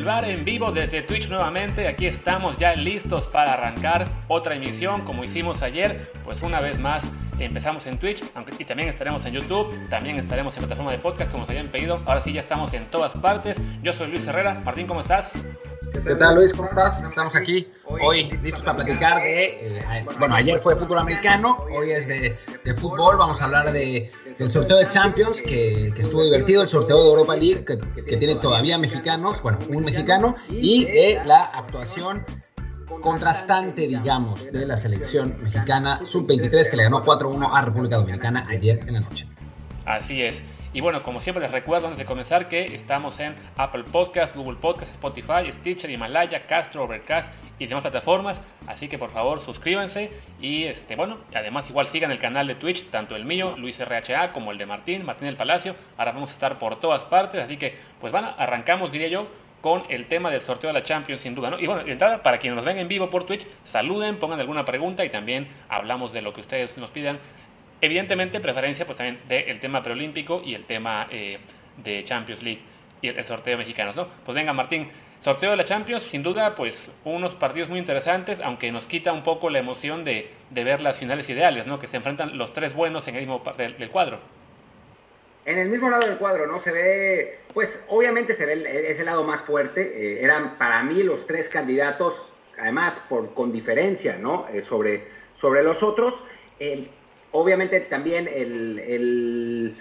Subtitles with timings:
[0.00, 1.86] del Bar en vivo desde Twitch nuevamente.
[1.86, 6.10] Aquí estamos ya listos para arrancar otra emisión como hicimos ayer.
[6.24, 7.04] Pues una vez más
[7.38, 11.30] empezamos en Twitch, aunque y también estaremos en YouTube, también estaremos en plataforma de podcast
[11.30, 12.02] como nos habían pedido.
[12.06, 13.58] Ahora sí ya estamos en todas partes.
[13.82, 14.62] Yo soy Luis Herrera.
[14.64, 15.30] Martín, ¿cómo estás?
[15.92, 16.54] ¿Qué tal Luis?
[16.54, 17.02] ¿Cómo estás?
[17.02, 22.06] Estamos aquí hoy listos para platicar de, eh, bueno, ayer fue fútbol americano, hoy es
[22.06, 26.62] de, de fútbol, vamos a hablar de, del sorteo de Champions, que, que, estuvo divertido,
[26.62, 31.20] el sorteo de Europa League, que, que tiene todavía mexicanos, bueno, un mexicano, y de
[31.24, 32.24] la actuación
[33.00, 38.80] contrastante, digamos, de la selección mexicana sub-23 que le ganó 4-1 a República Dominicana ayer
[38.86, 39.26] en la noche.
[39.84, 40.36] Así es.
[40.72, 44.56] Y bueno, como siempre les recuerdo antes de comenzar que estamos en Apple Podcast, Google
[44.60, 48.40] Podcast, Spotify, Stitcher, Himalaya, Castro, Overcast y demás plataformas.
[48.68, 52.88] Así que por favor suscríbanse y este bueno, además igual sigan el canal de Twitch,
[52.90, 55.74] tanto el mío, Luis RHA, como el de Martín, Martín del Palacio.
[55.98, 59.26] Ahora vamos a estar por todas partes, así que pues bueno, arrancamos diría yo
[59.60, 61.58] con el tema del sorteo de la Champions sin duda, ¿no?
[61.58, 64.64] Y bueno, de entrada, para quienes nos ven en vivo por Twitch, saluden, pongan alguna
[64.64, 67.18] pregunta y también hablamos de lo que ustedes nos pidan
[67.80, 71.38] Evidentemente, preferencia pues también del tema preolímpico y el tema eh,
[71.78, 72.60] de Champions League
[73.00, 74.08] y el, sorteo mexicano, ¿no?
[74.24, 74.90] Pues venga, Martín,
[75.24, 79.24] sorteo de la Champions, sin duda, pues unos partidos muy interesantes, aunque nos quita un
[79.24, 81.80] poco la emoción de, de ver las finales ideales, ¿no?
[81.80, 84.18] Que se enfrentan los tres buenos en el mismo del, cuadro.
[85.46, 86.60] En el mismo lado del cuadro, ¿no?
[86.60, 89.80] Se ve, pues obviamente se ve ese lado más fuerte.
[89.80, 94.46] Eh, eran para mí los tres candidatos, además por, con diferencia, ¿no?
[94.52, 96.22] Eh, sobre, sobre los otros.
[96.58, 96.90] Eh,
[97.32, 99.76] obviamente también el, el,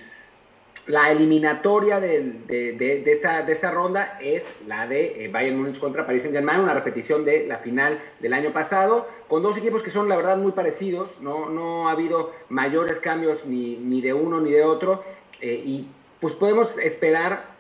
[0.88, 6.06] la eliminatoria de, de, esta, de esta ronda es la de eh, Bayern Múnich contra
[6.06, 9.92] Paris Saint Germain, una repetición de la final del año pasado, con dos equipos que
[9.92, 14.42] son la verdad muy parecidos, no, no ha habido mayores cambios ni, ni de uno
[14.42, 15.04] ni de otro,
[15.42, 15.88] eh, y
[16.20, 17.60] pues podemos esperar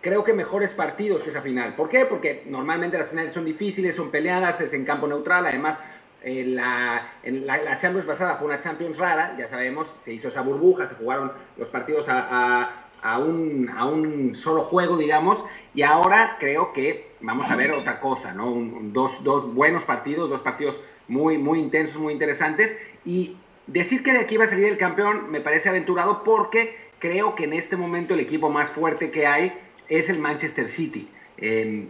[0.00, 1.74] creo que mejores partidos que esa final.
[1.74, 2.04] ¿Por qué?
[2.04, 5.78] Porque normalmente las finales son difíciles, son peleadas, es en campo neutral, además
[6.26, 10.26] eh, la, en la, la, Champions pasada fue una Champions rara, ya sabemos, se hizo
[10.26, 15.38] esa burbuja, se jugaron los partidos a, a, a, un, a un, solo juego, digamos,
[15.72, 18.50] y ahora creo que vamos a ver otra cosa, ¿no?
[18.50, 20.76] Un, dos, dos, buenos partidos, dos partidos
[21.06, 23.36] muy, muy intensos, muy interesantes, y
[23.68, 27.44] decir que de aquí va a salir el campeón me parece aventurado porque creo que
[27.44, 29.52] en este momento el equipo más fuerte que hay
[29.88, 31.08] es el Manchester City.
[31.38, 31.86] Eh,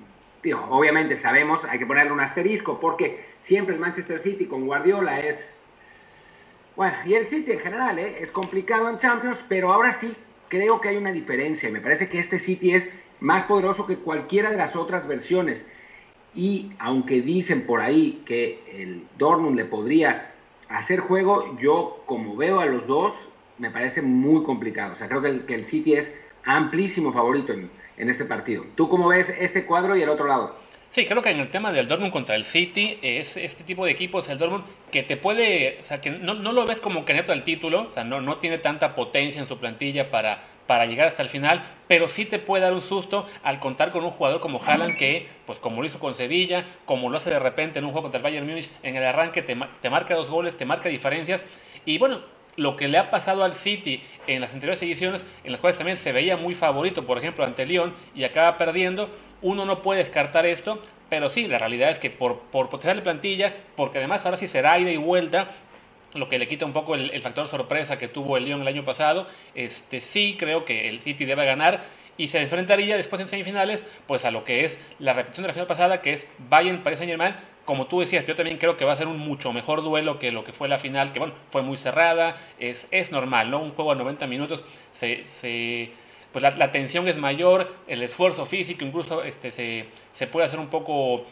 [0.69, 5.53] Obviamente sabemos, hay que ponerle un asterisco, porque siempre el Manchester City con Guardiola es...
[6.77, 8.19] Bueno, y el City en general, ¿eh?
[8.21, 10.15] es complicado en Champions, pero ahora sí
[10.49, 11.71] creo que hay una diferencia.
[11.71, 12.87] Me parece que este City es
[13.21, 15.67] más poderoso que cualquiera de las otras versiones.
[16.35, 20.33] Y aunque dicen por ahí que el Dortmund le podría
[20.69, 23.15] hacer juego, yo como veo a los dos,
[23.59, 24.93] me parece muy complicado.
[24.93, 26.13] O sea, creo que el, que el City es
[26.45, 28.65] amplísimo favorito en, en este partido.
[28.75, 30.67] ¿Tú cómo ves este cuadro y el otro lado?
[30.97, 33.93] Sí, creo que en el tema del Dortmund contra el City es este tipo de
[33.93, 37.33] equipos, el Dortmund, que te puede, o sea, que no, no lo ves como candidato
[37.33, 41.09] al título, o sea, no, no tiene tanta potencia en su plantilla para, para llegar
[41.09, 44.41] hasta el final, pero sí te puede dar un susto al contar con un jugador
[44.41, 47.85] como Haaland que, pues como lo hizo con Sevilla, como lo hace de repente en
[47.85, 50.65] un juego contra el Bayern Múnich, en el arranque te, te marca dos goles, te
[50.65, 51.43] marca diferencias,
[51.85, 52.21] y bueno,
[52.57, 55.99] lo que le ha pasado al City en las anteriores ediciones, en las cuales también
[55.99, 59.11] se veía muy favorito, por ejemplo, ante Lyon, y acaba perdiendo,
[59.43, 63.03] uno no puede descartar esto, pero sí, la realidad es que por, por potencial de
[63.03, 65.51] plantilla, porque además ahora sí será ida y vuelta,
[66.15, 68.85] lo que le quita un poco el, factor sorpresa que tuvo el Lyon el año
[68.85, 71.85] pasado, este sí creo que el City debe ganar
[72.17, 75.53] y se enfrentaría después en semifinales pues a lo que es la repetición de la
[75.53, 77.35] final pasada, que es Bayern Paris Saint Germain,
[77.67, 80.33] como tú decías, yo también creo que va a ser un mucho mejor duelo que
[80.33, 83.61] lo que fue la final, que bueno, fue muy cerrada, es, es normal, ¿no?
[83.61, 85.91] Un juego a 90 minutos se,
[86.33, 90.59] pues la, la, tensión es mayor, el esfuerzo físico incluso este, se, se puede hacer
[90.59, 91.27] un poco,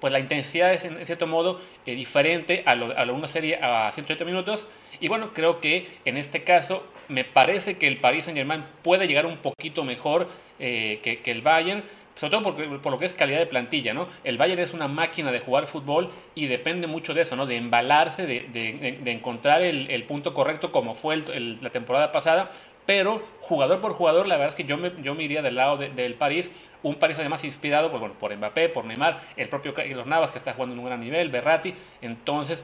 [0.00, 3.90] pues la intensidad es en, cierto modo eh, diferente a, lo, a una serie a
[3.92, 4.66] 180 minutos.
[5.00, 9.06] Y bueno, creo que en este caso me parece que el Paris Saint Germain puede
[9.06, 10.28] llegar un poquito mejor
[10.58, 11.82] eh, que, el Bayern,
[12.20, 14.06] sobre todo por, por, lo que es calidad de plantilla, ¿no?
[14.24, 17.46] El Bayern es una máquina de jugar fútbol y depende mucho de eso, ¿no?
[17.46, 22.50] De embalarse, de, de, encontrar el, punto correcto como fue la temporada pasada,
[22.84, 25.78] pero jugador por jugador, la verdad es que yo me, yo me iría del lado
[25.78, 26.50] de, del París,
[26.82, 30.38] un París además inspirado pues, bueno, por Mbappé, por Neymar, el propio Carlos Navas que
[30.38, 32.62] está jugando en un gran nivel, Berratti, entonces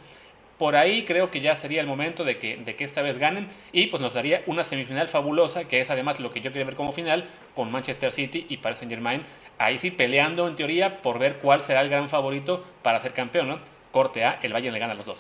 [0.59, 3.49] por ahí creo que ya sería el momento de que, de que esta vez ganen
[3.73, 6.77] y pues nos daría una semifinal fabulosa, que es además lo que yo quería ver
[6.77, 9.23] como final, con Manchester City y Paris Saint Germain,
[9.59, 13.49] ahí sí peleando en teoría por ver cuál será el gran favorito para ser campeón,
[13.49, 13.59] ¿no?
[13.93, 15.19] Corte A, el Bayern le gana a los dos.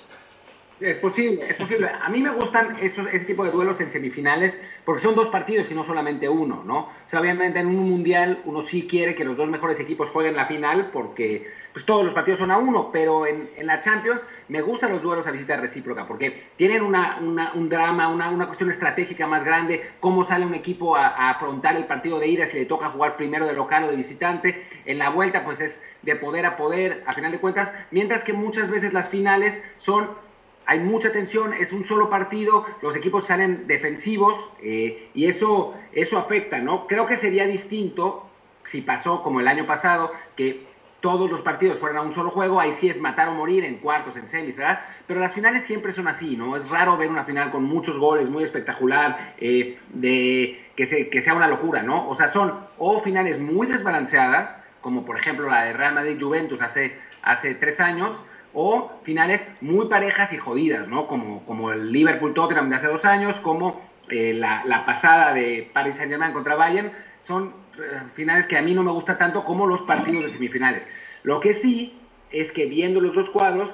[0.78, 1.88] Es posible, es posible.
[1.88, 5.70] A mí me gustan estos, ese tipo de duelos en semifinales porque son dos partidos
[5.70, 6.78] y no solamente uno, ¿no?
[6.81, 10.37] O sea, obviamente en un mundial uno sí quiere que los dos mejores equipos jueguen
[10.37, 14.61] la final porque pues, todos los partidos son a uno, pero en, la Champions me
[14.61, 18.70] gustan los duelos a visita recíproca porque tienen una, una, un drama, una, una, cuestión
[18.70, 22.58] estratégica más grande, cómo sale un equipo a, a afrontar el partido de ida si
[22.58, 24.67] le toca jugar primero de local o de visitante.
[24.84, 28.34] En la vuelta pues es de poder a poder, a final de cuentas, mientras que
[28.34, 30.25] muchas veces las finales son
[30.66, 36.18] hay mucha tensión, es un solo partido, los equipos salen defensivos eh, y eso, eso
[36.18, 36.86] afecta, ¿no?
[36.86, 38.28] Creo que sería distinto
[38.64, 40.66] si pasó como el año pasado, que
[41.00, 43.76] todos los partidos fueran a un solo juego, ahí sí es matar o morir en
[43.76, 44.80] cuartos, en semis, ¿verdad?
[45.06, 46.56] Pero las finales siempre son así, ¿no?
[46.56, 51.20] Es raro ver una final con muchos goles, muy espectacular, eh, de que, se, que
[51.20, 52.08] sea una locura, ¿no?
[52.08, 56.96] O sea, son o finales muy desbalanceadas, como por ejemplo la de Real Madrid-Juventus hace,
[57.22, 58.16] hace tres años,
[58.58, 61.06] o finales muy parejas y jodidas, ¿no?
[61.08, 66.32] Como, como el Liverpool-Tottenham de hace dos años, como eh, la, pasada de Paris Saint-Germain
[66.32, 66.91] contra Bayern,
[67.26, 70.87] son eh, finales que a mí no me gusta tanto como los partidos de semifinales.
[71.23, 71.99] Lo que sí
[72.32, 73.69] es que viendo los dos cuadros,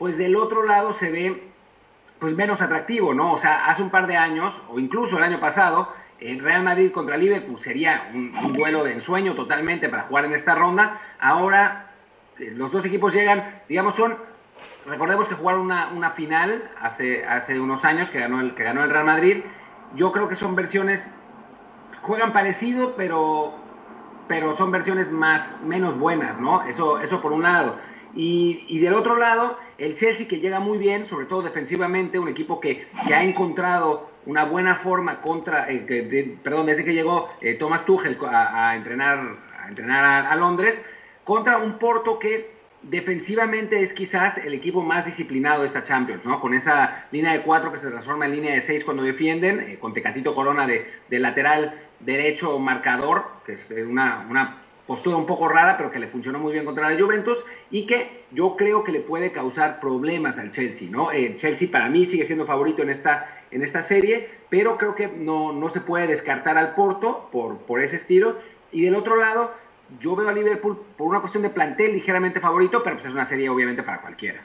[0.00, 1.44] pues del otro lado se ve
[2.18, 3.34] pues menos atractivo, ¿no?
[3.34, 6.90] O sea, hace un par de años, o incluso el año pasado, el Real Madrid
[6.90, 11.00] contra Liverpool sería un, un duelo de ensueño totalmente para jugar en esta ronda.
[11.20, 11.83] Ahora
[12.38, 14.16] los dos equipos llegan, digamos, son,
[14.86, 18.84] recordemos que jugaron una, una, final hace, hace unos años que ganó, el, que ganó
[18.84, 19.44] el Real Madrid.
[19.94, 21.08] Yo creo que son versiones,
[22.02, 23.54] juegan parecido, pero,
[24.28, 26.64] pero son versiones más, menos buenas, ¿no?
[26.64, 27.76] Eso, eso por un lado.
[28.16, 32.28] Y, y, del otro lado, el Chelsea que llega muy bien, sobre todo defensivamente, un
[32.28, 37.28] equipo que, que ha encontrado una buena forma contra, eh, de, perdón, desde que llegó
[37.40, 40.80] eh, Thomas Tuchel a, a, entrenar, a, entrenar a, a Londres,
[41.24, 46.40] contra un Porto que defensivamente es quizás el equipo más disciplinado de esta Champions, ¿no?
[46.40, 49.78] Con esa línea de cuatro que se transforma en línea de seis cuando defienden, eh,
[49.80, 50.86] con Tecatito Corona de,
[51.18, 56.38] lateral derecho marcador, que es una, una, postura un poco rara, pero que le funcionó
[56.38, 57.38] muy bien contra la Juventus,
[57.70, 61.10] y que yo creo que le puede causar problemas al Chelsea, ¿no?
[61.10, 65.08] Eh, Chelsea para mí sigue siendo favorito en esta, en esta serie, pero creo que
[65.08, 68.36] no, no se puede descartar al Porto por, por ese estilo,
[68.72, 69.52] y del otro lado
[70.00, 73.24] yo veo a Liverpool por una cuestión de plantel ligeramente favorito, pero pues es una
[73.24, 74.40] serie obviamente para cualquiera.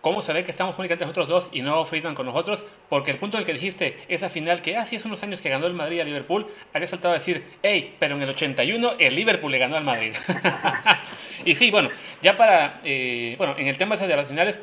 [0.00, 2.64] ¿Cómo se ve que estamos únicamente nosotros dos y no Friedman con nosotros?
[2.88, 5.66] Porque el punto en el que dijiste, esa final que hace unos años que ganó
[5.66, 9.52] el Madrid a Liverpool, había saltado a decir, hey, pero en el 81 el Liverpool
[9.52, 10.14] le ganó al Madrid.
[11.44, 11.90] y sí, bueno,
[12.22, 14.58] ya para, eh, bueno, en el tema de las finales,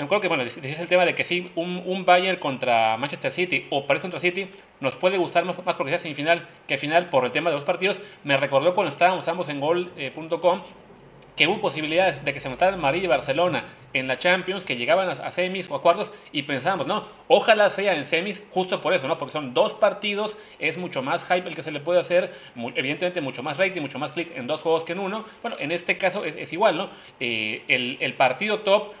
[0.00, 3.32] me acuerdo que, bueno, decías el tema de que sí, un, un, Bayern contra Manchester
[3.32, 4.48] City o Paris contra City
[4.80, 7.64] nos puede gustar más, más porque sea semifinal que final por el tema de los
[7.64, 7.98] partidos.
[8.24, 10.62] Me recordó cuando estábamos ambos en gol.com
[11.36, 13.64] que hubo posibilidades de que se mataran Madrid y Barcelona
[13.94, 17.94] en la Champions, que llegaban a, semis o a cuartos y pensábamos, no, ojalá sea
[17.94, 19.18] en semis justo por eso, ¿no?
[19.18, 22.32] Porque son dos partidos, es mucho más hype el que se le puede hacer,
[22.74, 25.24] evidentemente mucho más rating, mucho más clics en dos juegos que en uno.
[25.42, 26.90] Bueno, en este caso es, es igual, ¿no?
[27.18, 28.92] Eh, el, el partido top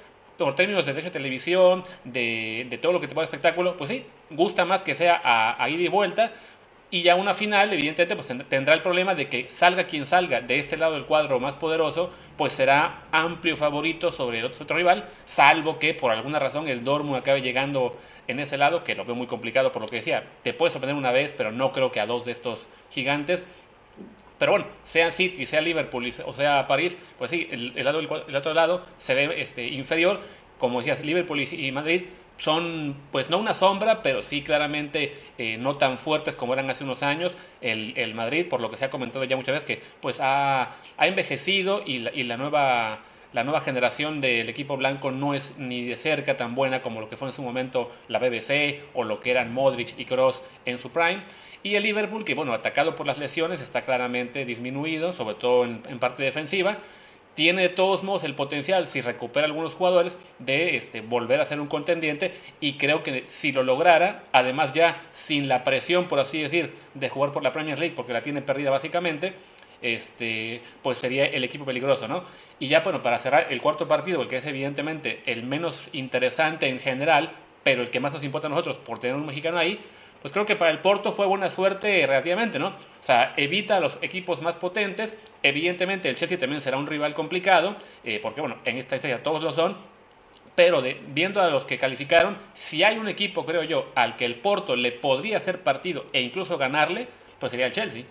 [0.44, 3.90] por términos de derecho de televisión, de, de, todo lo que te pueda espectáculo, pues
[3.90, 6.32] sí, gusta más que sea a, ida y vuelta.
[6.90, 10.58] Y ya una final, evidentemente, pues tendrá el problema de que salga quien salga de
[10.58, 15.08] este lado del cuadro más poderoso, pues será amplio favorito sobre el otro, otro rival,
[15.26, 19.14] salvo que por alguna razón el Dortmund acabe llegando en ese lado, que lo veo
[19.14, 20.24] muy complicado por lo que decía.
[20.42, 23.44] Te puede sorprender una vez, pero no creo que a dos de estos gigantes.
[24.40, 27.86] Pero bueno, sea City, sea Liverpool o sea París, pues sí, el, el,
[28.36, 30.18] otro lado se ve este, inferior.
[30.58, 32.04] Como decías, Liverpool y, y, Madrid
[32.38, 36.84] son, pues no una sombra, pero sí claramente eh, no tan fuertes como eran hace
[36.84, 37.36] unos años.
[37.60, 40.74] El, el, Madrid, por lo que se ha comentado ya muchas veces, que pues ha,
[40.96, 43.00] ha envejecido y la, y la nueva
[43.32, 47.08] la nueva generación del equipo blanco no es ni de cerca tan buena como lo
[47.08, 50.78] que fue en su momento la BBC o lo que eran Modric y Kroos en
[50.78, 51.22] su prime.
[51.62, 55.82] Y el Liverpool, que bueno, atacado por las lesiones, está claramente disminuido, sobre todo en,
[55.88, 56.78] en parte defensiva.
[57.34, 61.60] Tiene de todos modos el potencial, si recupera algunos jugadores, de este, volver a ser
[61.60, 62.34] un contendiente.
[62.60, 67.08] Y creo que si lo lograra, además ya sin la presión, por así decir, de
[67.08, 69.34] jugar por la Premier League, porque la tiene perdida básicamente,
[69.82, 72.24] este, pues sería el equipo peligroso, ¿no?
[72.58, 76.68] Y ya, bueno, para cerrar el cuarto partido, el que es evidentemente el menos interesante
[76.68, 77.32] en general,
[77.62, 79.80] pero el que más nos importa a nosotros por tener un mexicano ahí,
[80.20, 82.68] pues creo que para el Porto fue buena suerte relativamente, ¿no?
[82.68, 85.16] O sea, evita a los equipos más potentes.
[85.42, 89.42] Evidentemente el Chelsea también será un rival complicado, eh, porque bueno, en esta instancia todos
[89.42, 89.78] lo son.
[90.54, 94.34] Pero viendo a los que calificaron, si hay un equipo, creo yo, al que el
[94.36, 97.08] Porto le podría hacer partido e incluso ganarle,
[97.38, 98.04] pues sería el Chelsea.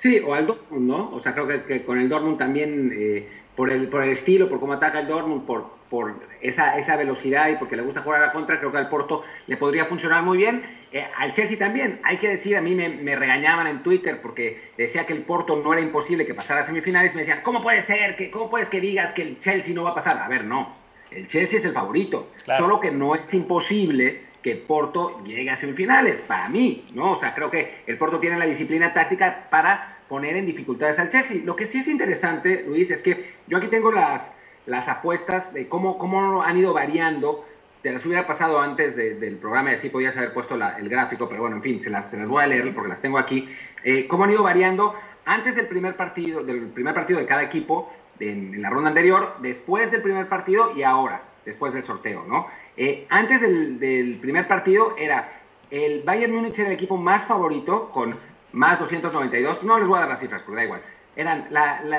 [0.00, 1.10] Sí, o al Dortmund, ¿no?
[1.12, 4.58] O sea, creo que, con el Dortmund también, eh, por, el, por el estilo, por
[4.58, 8.26] cómo ataca el Dortmund, por, por esa, esa velocidad y porque le gusta jugar a
[8.28, 10.62] la contra, creo que al Porto le podría funcionar muy bien.
[10.90, 15.04] Eh, al Chelsea también, hay que decir, a mí me, regañaban en Twitter porque decía
[15.04, 18.16] que el Porto no era imposible que pasara a semifinales, me decían, ¿cómo puede ser?
[18.16, 20.16] que ¿Cómo puedes que digas que el Chelsea no va a pasar?
[20.16, 20.76] A ver, no,
[21.10, 26.20] el Chelsea es el favorito, solo que no es imposible que Porto llegue a semifinales,
[26.22, 27.12] para mí, ¿no?
[27.12, 31.08] O sea, creo que el Porto tiene la disciplina táctica para poner en dificultades al
[31.08, 31.42] Chelsea.
[31.44, 34.32] Lo que sí es interesante, Luis, es que yo aquí tengo las,
[34.66, 37.44] las apuestas de cómo, cómo han ido variando.
[37.82, 41.40] Te las hubiera pasado antes del programa y así podías haber puesto el gráfico, pero
[41.40, 43.48] bueno, en fin, se las, se las voy a leer porque las tengo aquí.
[43.84, 44.94] Eh, cómo han ido variando
[45.24, 49.90] antes del primer partido, del primer partido de cada equipo, en, la ronda anterior, después
[49.90, 52.46] del primer partido y ahora, después del sorteo, ¿no?
[52.76, 58.16] Eh, antes del, primer partido era el Bayern Múnich era el equipo más favorito con
[58.52, 59.62] más 292.
[59.62, 60.82] No les voy a dar las cifras, pero da igual.
[61.16, 61.48] Eran,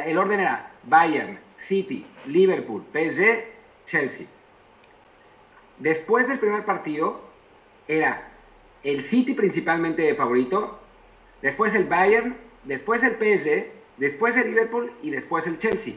[0.06, 3.44] el orden era Bayern, City, Liverpool, PSG,
[3.86, 4.28] Chelsea.
[5.80, 7.22] Después del primer partido
[7.88, 8.30] era
[8.84, 10.80] el City principalmente favorito,
[11.42, 15.96] después el Bayern, después el PSG, después el Liverpool y después el Chelsea.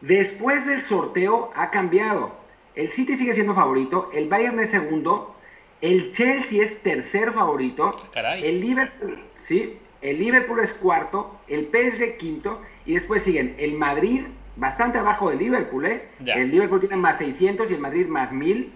[0.00, 2.43] Después del sorteo ha cambiado.
[2.74, 5.34] El City sigue siendo favorito, el Bayern es segundo,
[5.80, 12.60] el Chelsea es tercer favorito, el Liverpool, sí, el Liverpool es cuarto, el PSG quinto
[12.84, 14.22] y después siguen el Madrid
[14.56, 16.02] bastante abajo del Liverpool, ¿eh?
[16.26, 18.72] El Liverpool tiene más 600 y el Madrid más 1000.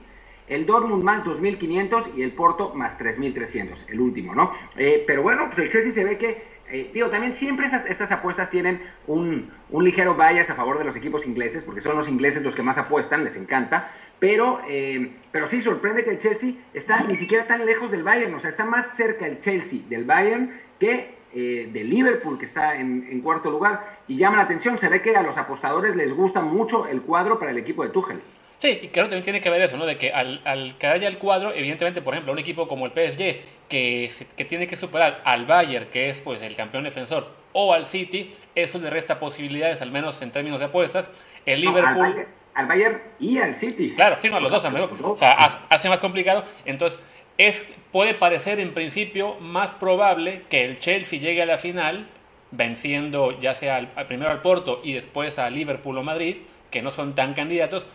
[0.49, 4.51] El Dortmund más 2.500 y el Porto más 3.300, el último, ¿no?
[4.79, 8.51] Eh, pero bueno, pues el Chelsea se ve que eh, digo, también siempre estas apuestas
[8.51, 12.55] tienen un, ligero bias a favor de los equipos ingleses, porque son los ingleses los
[12.55, 17.17] que más apuestan, les encanta, pero, eh, pero sí sorprende que el Chelsea está ni
[17.17, 21.19] siquiera tan lejos del Bayern, o sea, está más cerca el Chelsea del Bayern que
[21.35, 25.15] eh, del Liverpool, que está en, cuarto lugar, y llama la atención, se ve que
[25.15, 28.21] a los apostadores les gusta mucho el cuadro para el equipo de Tuchel.
[28.61, 29.85] Sí, y creo que también tiene que ver eso, ¿no?
[29.85, 32.93] De que al, al que haya el cuadro, evidentemente, por ejemplo, un equipo como el
[32.93, 33.37] PSG,
[33.69, 37.87] que, que tiene que superar al Bayern, que es pues el campeón defensor, o al
[37.87, 41.09] City, eso le resta posibilidades, al menos en términos de apuestas.
[41.47, 42.27] El Liverpool...
[42.55, 43.95] al, Bayern, y al City.
[43.95, 44.65] Claro, no, los dos,
[45.03, 45.33] o sea,
[45.69, 46.45] hace más complicado.
[46.65, 46.99] Entonces,
[47.39, 52.09] es, puede parecer en principio más probable que el Chelsea llegue a la final
[52.51, 56.39] venciendo ya sea al, primero al Porto y después a Liverpool o Madrid,
[56.71, 57.87] que no son tan candidatos,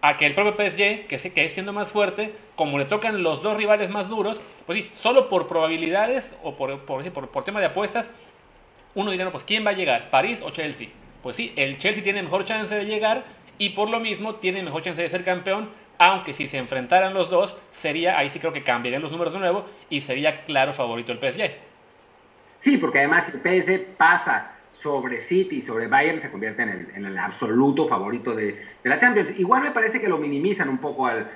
[0.00, 3.42] a que el propio PSG, que, que es siendo más fuerte, como le tocan los
[3.42, 7.60] dos rivales más duros, pues sí, solo por probabilidades o por, por, por, por tema
[7.60, 8.08] de apuestas,
[8.94, 10.10] uno dirá, no, pues ¿quién va a llegar?
[10.10, 10.88] ¿París o Chelsea?
[11.22, 13.24] Pues sí, el Chelsea tiene mejor chance de llegar
[13.58, 17.28] y por lo mismo tiene mejor chance de ser campeón, aunque si se enfrentaran los
[17.28, 21.12] dos, sería, ahí sí creo que cambiarían los números de nuevo y sería claro favorito
[21.12, 21.50] el PSG.
[22.60, 27.88] Sí, porque además el PSG pasa sobre City, sobre Bayern, se convierte en el, absoluto
[27.88, 29.38] favorito de, la Champions.
[29.38, 31.26] Igual me parece que lo minimizan un poco al,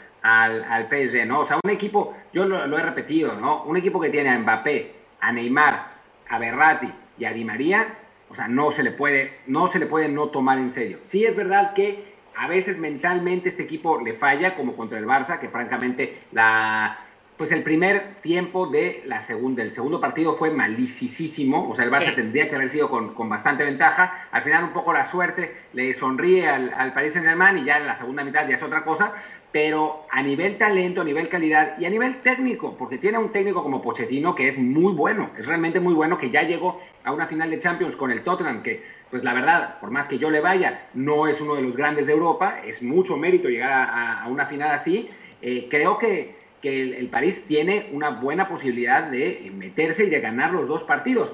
[0.89, 1.41] PSG, ¿no?
[1.41, 3.65] O sea, un equipo, yo lo, he repetido, ¿no?
[3.65, 5.87] Un equipo que tiene a Mbappé, a Neymar,
[6.29, 7.87] a Berratti y a Di María,
[8.31, 10.99] o sea, no se le puede, no se le puede no tomar en serio.
[11.05, 15.39] Sí es verdad que a veces mentalmente este equipo le falla, como contra el Barça,
[15.39, 16.99] que francamente la
[17.37, 21.91] pues el primer tiempo de la segunda, el segundo partido fue malicísimo, o sea, el
[21.91, 25.57] Barça tendría que haber sido con, con, bastante ventaja, al final un poco la suerte
[25.73, 28.63] le sonríe al, al Paris Saint Germain y ya en la segunda mitad ya es
[28.63, 29.13] otra cosa,
[29.51, 33.63] pero a nivel talento, a nivel calidad y a nivel técnico, porque tiene un técnico
[33.63, 37.27] como Pochettino que es muy bueno, es realmente muy bueno, que ya llegó a una
[37.27, 40.41] final de Champions con el Tottenham, que pues la verdad, por más que yo le
[40.41, 44.47] vaya, no es uno de los grandes de Europa, es mucho mérito llegar a, una
[44.47, 45.11] final así,
[45.43, 50.53] eh, creo que que el, París tiene una buena posibilidad de meterse y de ganar
[50.53, 51.33] los dos partidos.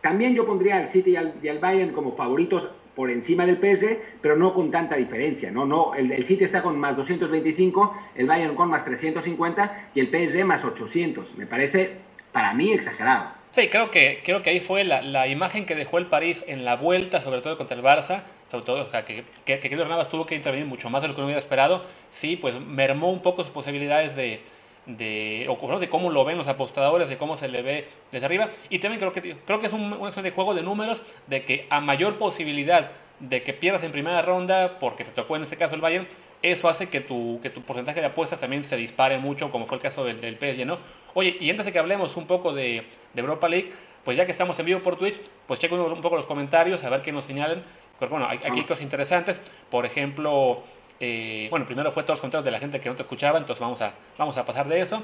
[0.00, 4.36] También yo pondría al City y al, Bayern como favoritos por encima del PSG, pero
[4.36, 5.66] no con tanta diferencia, ¿no?
[5.66, 10.06] no el, el, City está con más 225, el Bayern con más 350 y el
[10.08, 11.36] PSG más 800.
[11.36, 11.96] Me parece,
[12.32, 13.36] para mí, exagerado.
[13.52, 16.64] Sí, creo que, creo que ahí fue la, la imagen que dejó el París en
[16.64, 20.36] la vuelta, sobre todo contra el Barça, sobre todo que, que, que Navas tuvo que
[20.36, 24.14] intervenir mucho más de lo que hubiera esperado, sí, pues mermó un poco sus posibilidades
[24.16, 24.40] de,
[24.88, 28.50] de, o, de cómo lo ven los apostadores, de cómo se le ve desde arriba.
[28.68, 31.66] Y también creo que, creo que es un, un de juego de números de que
[31.70, 32.90] a mayor posibilidad
[33.20, 36.08] de que pierdas en primera ronda, porque te tocó en este caso el Bayern,
[36.42, 39.76] eso hace que tu, que tu porcentaje de apuestas también se dispare mucho, como fue
[39.76, 40.78] el caso del, del PSG, ¿no?
[41.14, 43.72] Oye, y antes de que hablemos un poco de, de Europa League,
[44.04, 46.90] pues ya que estamos en vivo por Twitch, pues checo un, poco los comentarios, a
[46.90, 47.62] ver qué nos señalan.
[47.98, 49.40] Pero bueno, hay, aquí hay cosas interesantes.
[49.70, 50.62] Por ejemplo,
[51.00, 53.60] eh, bueno, primero fue todos los comentarios de la gente que no te escuchaba, entonces
[53.60, 55.02] vamos a, vamos a pasar de eso.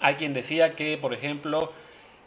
[0.00, 1.72] Hay quien decía que, por ejemplo,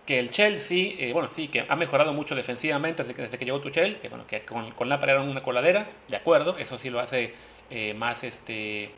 [0.05, 3.45] que el Chelsea, eh, bueno, sí, que ha mejorado mucho defensivamente desde que, desde que
[3.45, 6.89] llegó Tuchel, que bueno, que con, con la era una coladera, de acuerdo, eso sí
[6.89, 7.33] lo hace
[7.69, 8.91] eh, más, este,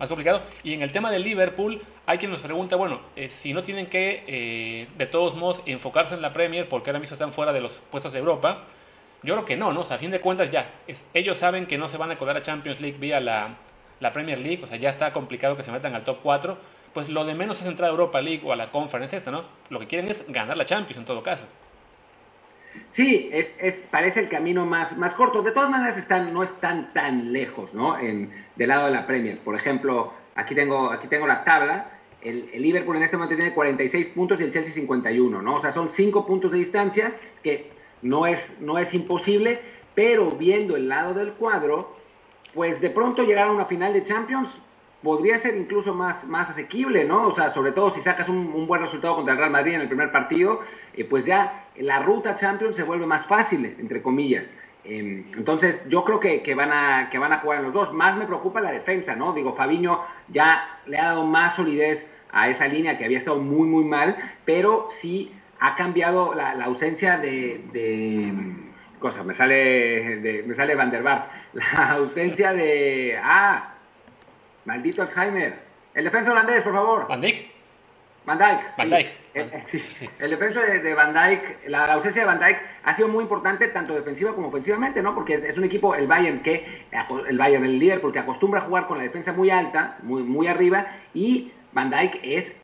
[0.00, 0.42] más complicado.
[0.64, 3.86] Y en el tema del Liverpool, hay quien nos pregunta, bueno, eh, si no tienen
[3.86, 7.72] que, de todos modos, enfocarse en la Premier, porque ahora mismo están fuera de los
[7.90, 8.64] puestos de Europa,
[9.22, 9.80] yo creo que no, ¿no?
[9.80, 10.70] O sea, a fin de cuentas ya,
[11.14, 13.56] ellos saben que no se van a colar a Champions League vía la,
[14.00, 16.58] la Premier League, o sea, ya está complicado que se metan al top 4,
[16.94, 19.44] pues lo de menos es entrar a Europa League o a la Conference ¿no?
[19.70, 21.44] Lo que quieren es ganar la Champions en todo caso.
[22.90, 25.42] Sí, es, es, parece el camino más, más corto.
[25.42, 27.98] De todas maneras, están, no están tan lejos, ¿no?
[27.98, 29.38] En, del lado de la Premier.
[29.38, 31.90] Por ejemplo, aquí tengo, aquí tengo la tabla.
[32.20, 35.56] El, el, Liverpool en este momento tiene 46 puntos y el Chelsea 51, ¿no?
[35.56, 37.70] O sea, son 5 puntos de distancia, que
[38.02, 39.60] no es, no es imposible,
[39.94, 41.96] pero viendo el lado del cuadro,
[42.54, 44.50] pues de pronto llegar a una final de Champions
[45.02, 47.28] podría ser incluso más, más asequible, ¿no?
[47.28, 49.88] O sea, sobre todo si sacas un, buen resultado contra el Real Madrid en el
[49.88, 50.60] primer partido,
[50.94, 54.52] eh, pues ya la ruta Champions se vuelve más fácil, entre comillas.
[54.84, 57.92] Em, entonces, yo creo que, que, van a, que van a jugar en los dos.
[57.92, 59.32] Más me preocupa la defensa, ¿no?
[59.32, 63.68] Digo, Fabiño ya le ha dado más solidez a esa línea que había estado muy,
[63.68, 68.32] muy mal, pero sí ha cambiado la, ausencia de, de
[68.98, 73.74] cosa, me sale de, me sale Van der Bar, la ausencia de ah,
[74.64, 75.68] maldito Alzheimer.
[75.94, 77.08] El defensa holandés, por favor.
[77.08, 77.50] Van Dijk.
[78.24, 78.60] Van Dijk.
[78.76, 79.08] Van Dijk.
[79.32, 79.50] El,
[80.18, 83.94] el, defensa de, Van Dijk, la, ausencia de Van Dijk ha sido muy importante tanto
[83.94, 85.14] defensiva como ofensivamente, ¿no?
[85.14, 86.84] Porque es, un equipo, el Bayern, que
[87.28, 90.46] el Bayern, el líder, porque acostumbra a jugar con la defensa muy alta, muy, muy
[90.46, 92.54] arriba, y Van Dijk es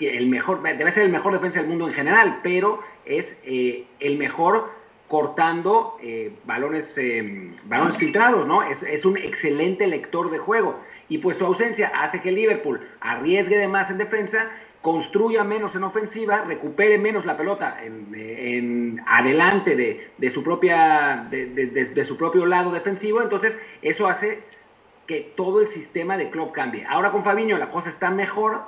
[0.00, 4.18] el mejor, debe ser el mejor defensa del mundo en general, pero es eh, el
[4.18, 4.70] mejor
[5.12, 8.62] cortando eh, balones, eh, balones filtrados, ¿no?
[8.62, 10.80] Es, es, un excelente lector de juego.
[11.10, 14.48] Y pues su ausencia hace que Liverpool arriesgue de más en defensa,
[14.80, 21.46] construya menos en ofensiva, recupere menos la pelota en, adelante de, de, su propia, de,
[21.46, 23.20] de, su propio lado defensivo.
[23.20, 24.40] Entonces, eso hace
[25.06, 26.86] que todo el sistema de club cambie.
[26.88, 28.62] Ahora con Fabiño la cosa está mejor,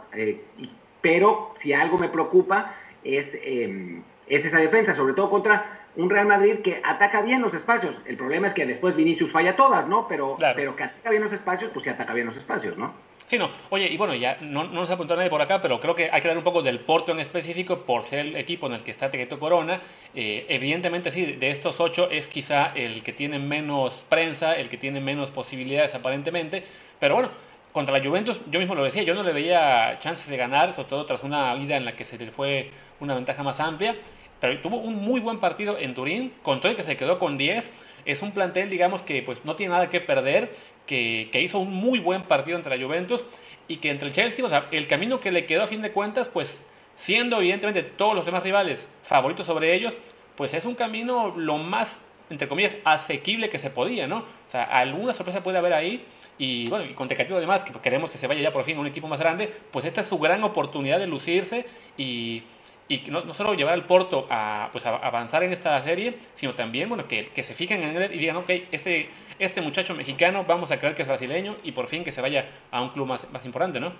[1.04, 6.26] pero si algo me preocupa es, em, es esa defensa, sobre todo contra un Real
[6.26, 7.94] Madrid que ataca bien los espacios.
[8.06, 10.08] El problema es que después Vinicius falla todas, ¿no?
[10.08, 12.94] Pero, pero que ataca bien los espacios, pues sí ataca bien los espacios, ¿no?
[13.28, 13.50] Sí, no.
[13.68, 16.08] Oye, y bueno, ya no, no nos ha apuntado nadie por acá, pero creo que
[16.10, 18.82] hay que dar un poco del Porto en específico por ser el equipo en el
[18.82, 19.82] que está Tequeto Corona.
[20.14, 24.78] Eh, evidentemente, sí, de estos ocho es quizá el que tiene menos prensa, el que
[24.78, 26.64] tiene menos posibilidades aparentemente.
[26.98, 27.30] Pero bueno,
[27.74, 30.88] contra la Juventus, yo mismo lo decía, yo no le veía chances de ganar, sobre
[30.88, 33.96] todo tras una vida en la que se le fue una ventaja más amplia,
[34.40, 37.36] pero tuvo un muy buen partido en Turín, con todo el que se quedó con
[37.36, 37.68] 10,
[38.04, 40.54] es un plantel, digamos, que pues no tiene nada que perder,
[40.86, 43.24] que, que hizo un muy buen partido entre la Juventus,
[43.66, 45.90] y que entre el Chelsea, o sea, el camino que le quedó a fin de
[45.90, 46.56] cuentas, pues
[46.94, 49.94] siendo evidentemente todos los demás rivales favoritos sobre ellos,
[50.36, 54.18] pues es un camino lo más, entre comillas, asequible que se podía, ¿no?
[54.18, 56.04] O sea, alguna sorpresa puede haber ahí,
[56.38, 58.80] y bueno, y con Tecatito además, que queremos que se vaya ya por fin a
[58.80, 61.66] un equipo más grande, pues esta es su gran oportunidad de lucirse
[61.96, 62.42] y,
[62.88, 66.54] y no, no, solo llevar al Porto a, pues a avanzar en esta serie, sino
[66.54, 70.44] también bueno, que, que se fijen en él y digan, ok, este, este muchacho mexicano
[70.44, 73.06] vamos a creer que es brasileño y por fin que se vaya a un club
[73.06, 73.92] más, más importante, ¿no?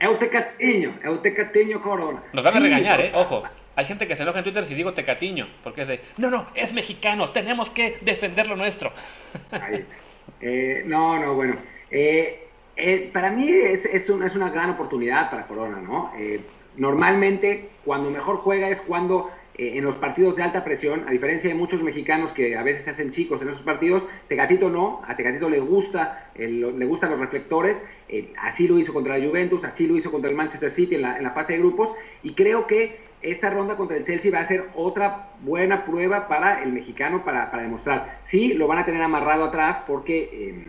[0.00, 2.22] Eutecatiño, Eutecatiño Corona.
[2.32, 3.10] Nos van a regañar, ¿eh?
[3.14, 3.42] Ojo.
[3.74, 6.48] Hay gente que se enoja en Twitter si digo Tecatiño, porque es de, no, no,
[6.56, 8.92] es mexicano, tenemos que defender lo nuestro.
[10.40, 11.56] Eh, no, no, bueno.
[11.90, 16.12] Eh, eh, para mí es, una gran oportunidad para Corona, ¿no?
[16.76, 21.56] normalmente cuando mejor juega es cuando en los partidos de alta presión, a diferencia de
[21.56, 25.50] muchos mexicanos que a veces se hacen chicos en esos partidos, Tegatito no, a Tegatito
[25.50, 27.82] le gusta, le gustan los reflectores,
[28.40, 31.32] así lo hizo contra la Juventus, así lo hizo contra el Manchester City en la
[31.32, 31.88] fase de grupos,
[32.22, 36.62] y creo que esta ronda contra el Chelsea va a ser otra buena prueba para
[36.62, 38.20] el mexicano para, para demostrar.
[38.24, 40.64] Sí, lo van a tener amarrado atrás porque, eh,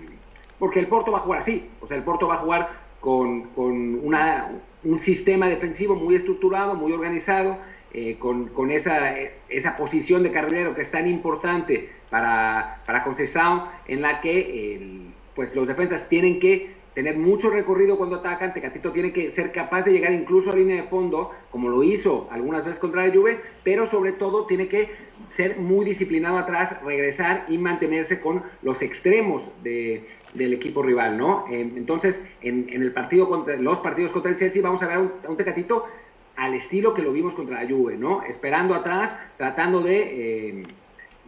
[0.58, 1.70] porque el Porto va a jugar así.
[1.82, 4.50] O sea, el Porto va a jugar con, con una,
[4.84, 7.58] un sistema defensivo muy estructurado, muy organizado,
[7.94, 9.16] eh, con, con esa,
[9.50, 13.04] esa, posición de carrilero que es tan importante para, para
[13.88, 18.54] en la que pues los defensas tienen que tener mucho recorrido cuando atacan.
[18.54, 22.28] Tecatito tiene que ser capaz de llegar incluso a línea de fondo, como lo hizo
[22.32, 24.90] algunas veces contra la Juve, pero sobre todo tiene que
[25.32, 31.46] ser muy disciplinado atrás, regresar y mantenerse con los extremos de, del equipo rival, ¿no?
[31.50, 35.38] Entonces, en, el partido contra, los partidos contra el Chelsea vamos a ver un, un
[35.38, 35.86] Tecatito
[36.36, 38.24] al estilo que lo vimos contra la Juve, ¿no?
[38.24, 40.60] Esperando atrás, tratando de...
[40.60, 40.64] Eh,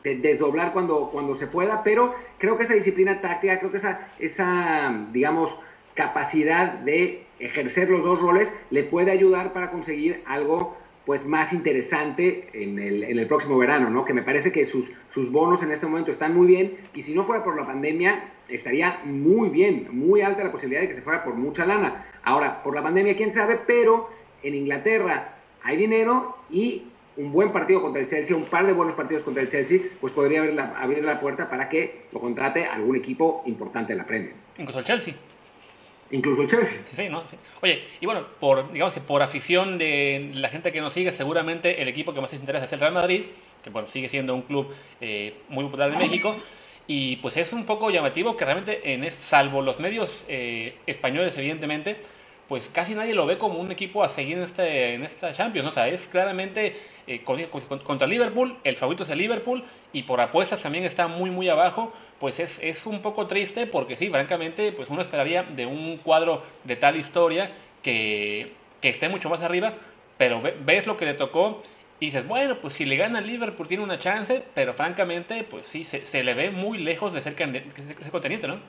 [0.03, 4.07] de desdoblar cuando, cuando se pueda, pero creo que esa disciplina táctica, creo que esa,
[4.17, 5.55] esa, digamos,
[5.93, 12.49] capacidad de ejercer los dos roles le puede ayudar para conseguir algo pues más interesante
[12.53, 14.05] en el, en el, próximo verano, ¿no?
[14.05, 17.13] Que me parece que sus, sus bonos en este momento están muy bien y si
[17.13, 21.01] no fuera por la pandemia estaría muy bien, muy alta la posibilidad de que se
[21.01, 22.05] fuera por mucha lana.
[22.23, 24.09] Ahora, por la pandemia, quién sabe, pero
[24.43, 26.83] en Inglaterra hay dinero y
[27.17, 30.13] un buen partido contra el Chelsea, un par de buenos partidos contra el Chelsea, pues
[30.13, 34.05] podría abrir la, abrir la puerta para que lo contrate algún equipo importante en la
[34.05, 34.33] Premier.
[34.57, 35.15] Incluso el Chelsea.
[36.11, 36.79] Incluso el Chelsea.
[36.95, 37.23] Sí, ¿no?
[37.61, 41.81] Oye, y bueno, por, digamos que por afición de la gente que nos sigue, seguramente
[41.81, 43.23] el equipo que más les interesa es el Real Madrid,
[43.63, 46.35] que bueno, sigue siendo un club eh, muy popular en México.
[46.87, 51.95] Y pues es un poco llamativo que realmente, en salvo los medios eh, españoles, evidentemente,
[52.49, 55.69] pues casi nadie lo ve como un equipo a seguir en, este, en esta Champions.
[55.69, 56.75] O sea, es claramente
[57.07, 61.47] eh, contra Liverpool, el favorito es el Liverpool, y por apuestas también está muy, muy
[61.47, 61.93] abajo.
[62.21, 66.43] Pues es, es un poco triste porque sí, francamente, pues uno esperaría de un cuadro
[66.63, 69.73] de tal historia que, que esté mucho más arriba,
[70.17, 71.63] pero ves lo que le tocó
[71.99, 75.65] y dices, bueno, pues si le gana el Liverpool tiene una chance, pero francamente, pues
[75.65, 78.59] sí, se, se le ve muy lejos de ser, ese contenido, ¿no?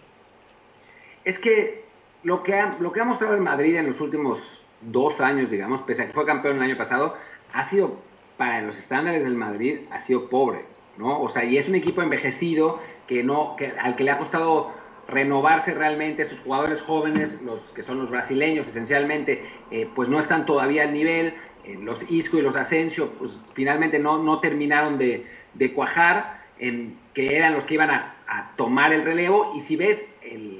[1.24, 1.84] Es que
[2.22, 4.38] lo que, ha, lo que ha mostrado el Madrid en los últimos
[4.80, 7.16] dos años, digamos, pese a que fue campeón el año pasado,
[7.52, 7.98] ha sido,
[8.36, 10.64] para los estándares del Madrid, ha sido pobre,
[10.96, 11.20] ¿no?
[11.20, 12.80] O sea, y es un equipo envejecido
[13.12, 14.72] que no, que, al que le ha costado
[15.08, 20.46] renovarse realmente, sus jugadores jóvenes, los que son los brasileños esencialmente, eh, pues no están
[20.46, 25.26] todavía al nivel, eh, los Isco y los Asensio, pues finalmente no, no terminaron de,
[25.54, 29.76] de cuajar, en, que eran los que iban a, a tomar el relevo, y si
[29.76, 30.08] ves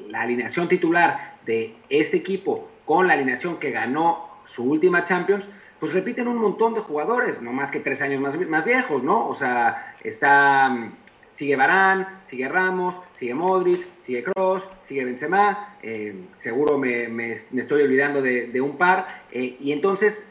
[0.09, 5.45] la alineación titular de este equipo con la alineación que ganó su última Champions,
[5.81, 9.29] pues repiten un montón de jugadores, no más que tres años más, más viejos, ¿no?
[9.29, 10.93] O sea, está, mm,
[11.43, 18.23] sigue Barán, sigue Ramos, sigue Modric, sigue Cross, sigue Benzema, eh, seguro me, estoy olvidando
[18.23, 20.25] de, de un par, eh, y entonces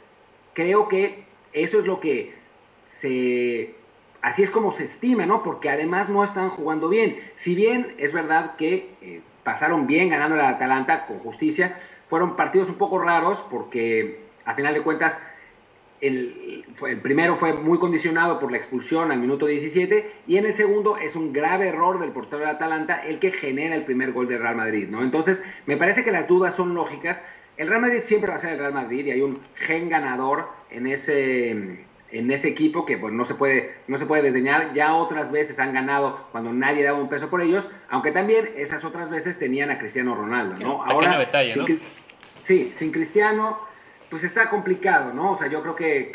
[0.53, 2.33] creo que eso es lo que
[2.85, 3.75] se,
[4.21, 5.43] así es como se estima, ¿no?
[5.43, 7.19] Porque además no están jugando bien.
[7.41, 11.77] Si bien es verdad que eh, pasaron bien ganando la Atalanta con justicia.
[12.09, 15.17] Fueron partidos un poco raros porque, a final de cuentas,
[16.01, 20.53] el, el, primero fue muy condicionado por la expulsión al minuto 17 y en el
[20.53, 24.27] segundo es un grave error del portero de Atalanta el que genera el primer gol
[24.27, 25.03] del Real Madrid, ¿no?
[25.03, 27.21] Entonces, me parece que las dudas son lógicas.
[27.55, 30.49] El Real Madrid siempre va a ser el Real Madrid y hay un gen ganador
[30.71, 34.93] en ese en ese equipo que pues no se puede no se puede desdeñar ya
[34.95, 39.09] otras veces han ganado cuando nadie daba un peso por ellos aunque también esas otras
[39.09, 41.67] veces tenían a Cristiano Ronaldo no ahora detalle, sin, ¿no?
[42.43, 43.59] sí sin Cristiano
[44.11, 46.11] pues está complicado no o sea yo creo que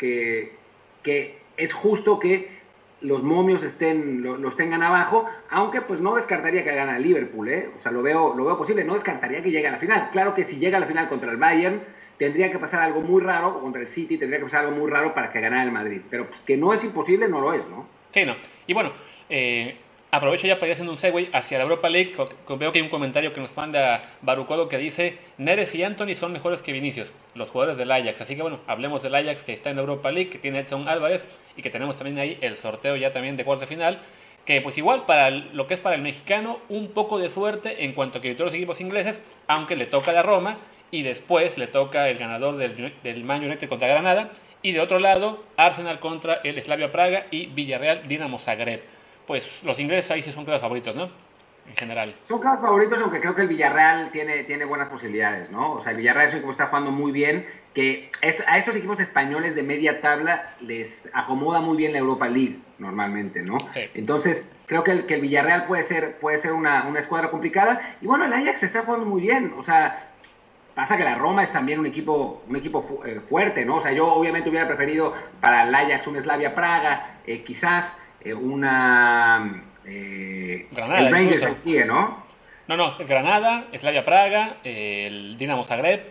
[1.03, 2.55] que, es justo que
[3.01, 7.49] los momios estén lo, los tengan abajo aunque pues no descartaría que gane el Liverpool
[7.49, 7.69] ¿eh?
[7.77, 10.33] o sea lo veo lo veo posible no descartaría que llegue a la final claro
[10.33, 11.81] que si llega a la final contra el Bayern
[12.17, 15.13] tendría que pasar algo muy raro, contra el City tendría que pasar algo muy raro
[15.13, 16.01] para que ganara el Madrid.
[16.09, 17.87] Pero pues, que no es imposible, no lo es, ¿no?
[18.11, 18.35] Sí, no.
[18.65, 18.91] Y bueno,
[19.29, 19.77] eh,
[20.17, 22.13] aprovecho ya para ir haciendo un segue hacia la Europa League.
[22.49, 26.33] Veo que hay un comentario que nos manda Barucolo que dice: Neres y Anthony son
[26.33, 28.21] mejores que Vinicius, los jugadores del Ajax.
[28.21, 30.87] Así que bueno, hablemos del Ajax que está en la Europa League, que tiene Edson
[30.87, 31.23] Álvarez
[31.55, 33.99] y que tenemos también ahí el sorteo ya también de cuarto de final.
[34.45, 37.93] Que pues igual para lo que es para el mexicano, un poco de suerte en
[37.93, 40.57] cuanto a que todos los equipos ingleses, aunque le toca la Roma
[40.89, 44.99] y después le toca el ganador del, del Man United contra Granada y de otro
[44.99, 48.96] lado Arsenal contra el Slavia Praga y Villarreal Dinamo Zagreb.
[49.27, 51.09] Pues los ingleses ahí sí son claros favoritos, ¿no?
[51.67, 52.15] En general.
[52.23, 55.73] Son claros favoritos, aunque creo que el Villarreal tiene, tiene buenas posibilidades, ¿no?
[55.73, 58.09] O sea, el Villarreal es un equipo que está jugando muy bien, que
[58.47, 63.41] a estos equipos españoles de media tabla les acomoda muy bien la Europa League normalmente,
[63.41, 63.57] ¿no?
[63.73, 63.81] Sí.
[63.95, 67.97] Entonces, creo que el, que el Villarreal puede ser, puede ser una, una escuadra complicada.
[67.99, 70.07] Y bueno, el Ajax está jugando muy bien, o sea,
[70.77, 73.77] Pasa que la Roma es también un equipo, un equipo fu eh, fuerte, ¿no?
[73.77, 75.11] O sea, yo obviamente hubiera preferido
[75.41, 77.97] para el Ajax un Slavia Praga, eh, quizás
[78.33, 79.63] una.
[80.71, 82.25] Granada, el Rangers sigue, ¿no?
[82.67, 86.01] No, no, Granada, Slavia Praga, el Dinamo Zagreb.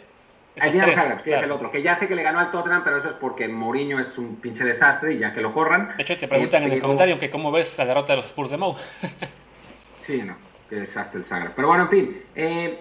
[0.57, 1.39] El Dinamo Zagreb, sí, claro.
[1.39, 1.71] es el otro.
[1.71, 4.37] Que ya sé que le ganó al Tottenham, pero eso es porque Mourinho es un
[4.37, 5.95] pinche desastre y ya que lo corran.
[5.99, 8.51] De hecho, te preguntan en el comentario que cómo ves la derrota de los Spurs
[8.51, 8.75] de Mou.
[10.01, 10.37] sí, no,
[10.71, 11.53] qué desastre el Zagreb.
[11.55, 12.23] Pero bueno, en fin.
[12.35, 12.81] Eh,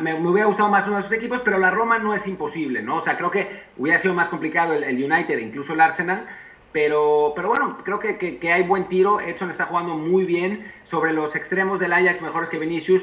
[0.00, 2.82] me, me, hubiera gustado más uno de esos equipos, pero la Roma no es imposible,
[2.82, 2.96] ¿no?
[2.96, 6.26] O sea, creo que hubiera sido más complicado el, el United, incluso el Arsenal,
[6.72, 9.20] pero, pero bueno, creo que, que, hay buen tiro.
[9.20, 13.02] Edson está jugando muy bien sobre los extremos del Ajax, mejores que Vinicius.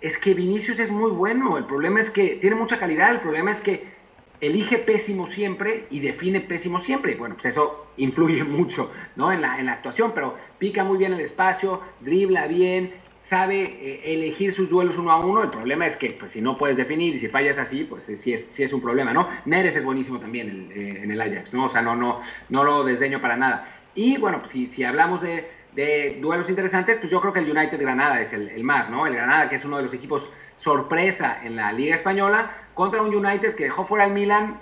[0.00, 3.50] Es que Vinicius es muy bueno, el problema es que tiene mucha calidad, el problema
[3.50, 3.84] es que
[4.40, 7.16] elige pésimo siempre y define pésimo siempre.
[7.16, 9.32] Bueno, pues eso influye mucho ¿no?
[9.32, 12.94] en, la, en la actuación, pero pica muy bien el espacio, dribla bien,
[13.30, 15.44] sabe eh, elegir sus duelos uno a uno.
[15.44, 18.46] El problema es que pues, si no puedes definir si fallas así, pues sí es,
[18.46, 19.28] sí es un problema, ¿no?
[19.44, 21.66] Neres es buenísimo también eh, en el Ajax, ¿no?
[21.66, 23.68] O sea, no, no, no lo desdeño para nada.
[23.94, 27.56] Y bueno, pues, si, si hablamos de, de, duelos interesantes, pues yo creo que el
[27.56, 29.06] United Granada es el, el, más, ¿no?
[29.06, 33.14] El Granada, que es uno de los equipos sorpresa en la Liga Española, contra un
[33.14, 34.58] United que dejó fuera al Milan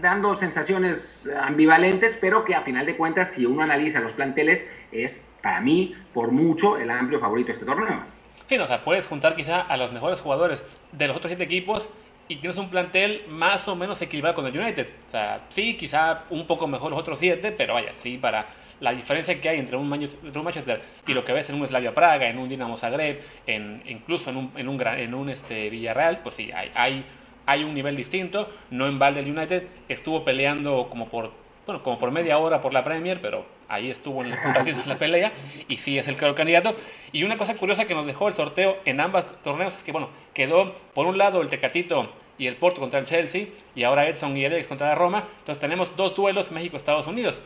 [0.00, 5.22] dando sensaciones ambivalentes, pero que a final de cuentas, si uno analiza los planteles, es
[5.48, 8.02] para mí, por mucho, el amplio favorito de este torneo.
[8.48, 11.88] Sí, o sea, puedes juntar quizá a los mejores jugadores de los otros siete equipos
[12.28, 14.86] y tienes un plantel más o menos equilibrado con el United.
[15.08, 18.44] O sea, sí, quizá un poco mejor los otros siete, pero vaya, sí, para
[18.80, 22.28] la diferencia que hay entre un, Manchester y lo que ves en un Slavia Praga,
[22.28, 26.34] en un Dinamo Zagreb, en, incluso en un, en un, en un este, Villarreal, pues
[26.34, 27.06] sí, hay, hay,
[27.46, 28.50] hay un nivel distinto.
[28.70, 31.32] No en balde el United estuvo peleando como por,
[31.64, 34.98] bueno, como por media hora por la Premier, pero ahí estuvo en, ratito en la
[34.98, 35.32] pelea
[35.68, 36.74] y sí es el claro candidato.
[37.12, 40.10] Y una cosa curiosa que nos dejó el sorteo en ambos torneos es que, bueno,
[40.34, 44.36] quedó por un lado el Tecatito y el Porto contra el Chelsea y ahora Edson
[44.36, 45.24] y el contra la Roma.
[45.40, 47.40] Entonces tenemos dos duelos México-Estados Unidos.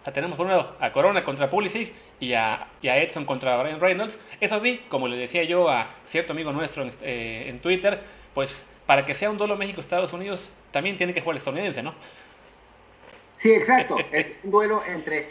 [0.00, 3.80] O sea, tenemos por un lado a Corona contra Pulisic y a, Edson contra Ryan
[3.80, 4.18] Reynolds.
[4.40, 8.00] Eso sí, como le decía yo a cierto amigo nuestro en, eh, en Twitter,
[8.34, 8.56] pues
[8.86, 11.94] para que sea un duelo México-Estados Unidos también tiene que jugar el estadounidense, ¿no?
[13.38, 13.96] Sí, exacto.
[14.12, 15.26] es un duelo entre.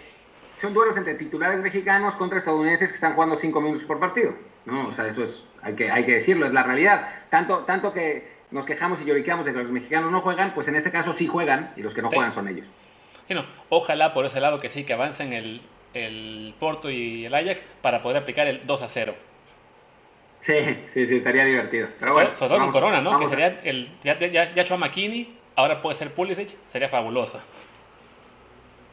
[0.62, 4.34] Son duelos entre titulares mexicanos contra estadounidenses que están jugando cinco minutos por partido.
[4.66, 4.88] ¿no?
[4.88, 5.44] O sea, eso es.
[5.62, 7.10] Hay que, hay que decirlo, es la realidad.
[7.30, 10.76] Tanto, tanto que nos quejamos y lloriqueamos de que los mexicanos no juegan, pues en
[10.76, 12.16] este caso sí juegan y los que no sí.
[12.16, 12.66] juegan son ellos.
[13.28, 13.46] Sí, no.
[13.70, 15.62] Ojalá por ese lado que sí, que avancen el,
[15.94, 19.16] el Porto y el Ajax para poder aplicar el 2 a 0.
[20.42, 20.54] Sí,
[20.94, 21.90] sí, sí, estaría divertido.
[22.00, 23.20] Pero bueno, sobre todo con Corona, ¿no?
[23.20, 23.90] Que sería el.
[24.04, 27.42] Ya, ya, ya echó a McKinney, ahora puede ser Pulisic, sería fabuloso.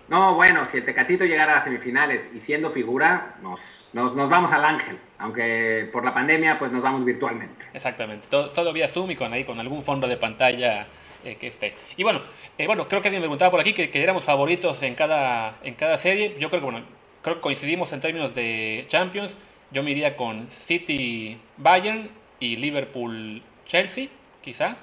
[0.09, 3.61] No, bueno, si el Tecatito llegara a las semifinales y siendo figura, nos,
[3.93, 7.65] nos, nos, vamos al ángel, aunque por la pandemia pues nos vamos virtualmente.
[7.73, 10.87] Exactamente, todo, todo vía Zoom y con, ahí, con algún fondo de pantalla
[11.25, 11.75] eh, que esté.
[11.97, 12.21] Y bueno,
[12.59, 15.57] eh, bueno, creo que alguien me preguntaba por aquí que, que éramos favoritos en cada,
[15.63, 16.37] en cada serie.
[16.39, 16.85] Yo creo que bueno,
[17.23, 19.35] creo que coincidimos en términos de Champions.
[19.71, 24.09] Yo me iría con City Bayern y Liverpool Chelsea,
[24.43, 24.77] quizá.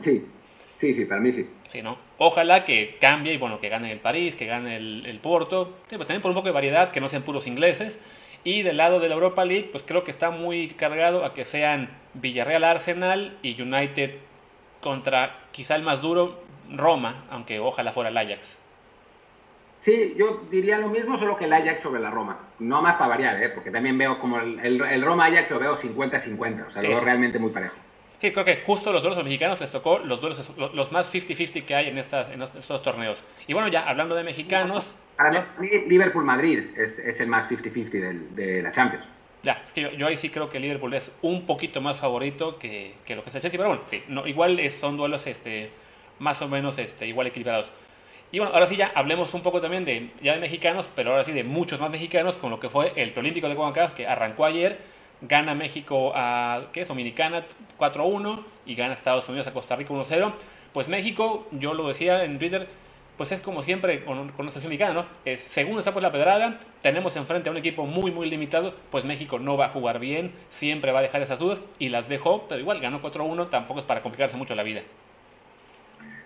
[0.00, 0.26] Sí,
[0.76, 1.48] sí, sí, para mí sí.
[1.68, 1.98] Sí, ¿no?
[2.18, 5.96] Ojalá que cambie y bueno, que gane el París, que gane el, el Porto, sí,
[5.96, 7.98] pues también por un poco de variedad, que no sean puros ingleses.
[8.44, 11.46] Y del lado de la Europa League, pues creo que está muy cargado a que
[11.46, 14.16] sean Villarreal Arsenal y United
[14.82, 18.58] contra quizá el más duro, Roma, aunque ojalá fuera el Ajax.
[19.78, 22.38] Sí, yo diría lo mismo, solo que el Ajax sobre la Roma.
[22.58, 23.48] No más para variar, ¿eh?
[23.50, 27.00] porque también veo como el, el, el Roma-Ajax lo veo 50-50, o sea, lo veo
[27.00, 27.76] realmente muy parejo.
[28.24, 31.74] Sí, creo que justo los duelos mexicanos les tocó los duelos los más 50-50 que
[31.74, 33.22] hay en, estas, en estos torneos.
[33.46, 34.90] Y bueno, ya hablando de mexicanos...
[35.14, 35.44] Para ¿no?
[35.58, 39.06] mí, Liverpool-Madrid es, es, el más 50-50 de, de, la Champions.
[39.42, 42.58] Ya, es que yo, yo, ahí sí creo que Liverpool es un poquito más favorito
[42.58, 45.26] que, que lo que es el Chelsea, pero bueno, sí, no, igual es, son duelos
[45.26, 45.68] este,
[46.18, 47.70] más o menos este, igual equilibrados.
[48.32, 51.26] Y bueno, ahora sí ya hablemos un poco también de ya de mexicanos, pero ahora
[51.26, 54.46] sí de muchos más mexicanos con lo que fue el preolímpico de Guadalajara que arrancó
[54.46, 56.88] ayer gana México a ¿qué es?
[56.88, 57.44] Dominicana
[57.78, 60.32] 4-1 y gana Estados Unidos a Costa Rica 1-0.
[60.72, 62.68] Pues México, yo lo decía en Twitter,
[63.16, 65.06] pues es como siempre con, con nuestra mexicana, ¿no?
[65.24, 69.04] Es, según está por la pedrada, tenemos enfrente a un equipo muy, muy limitado, pues
[69.04, 72.46] México no va a jugar bien, siempre va a dejar esas dudas y las dejó,
[72.48, 74.82] pero igual ganó 4-1, tampoco es para complicarse mucho la vida.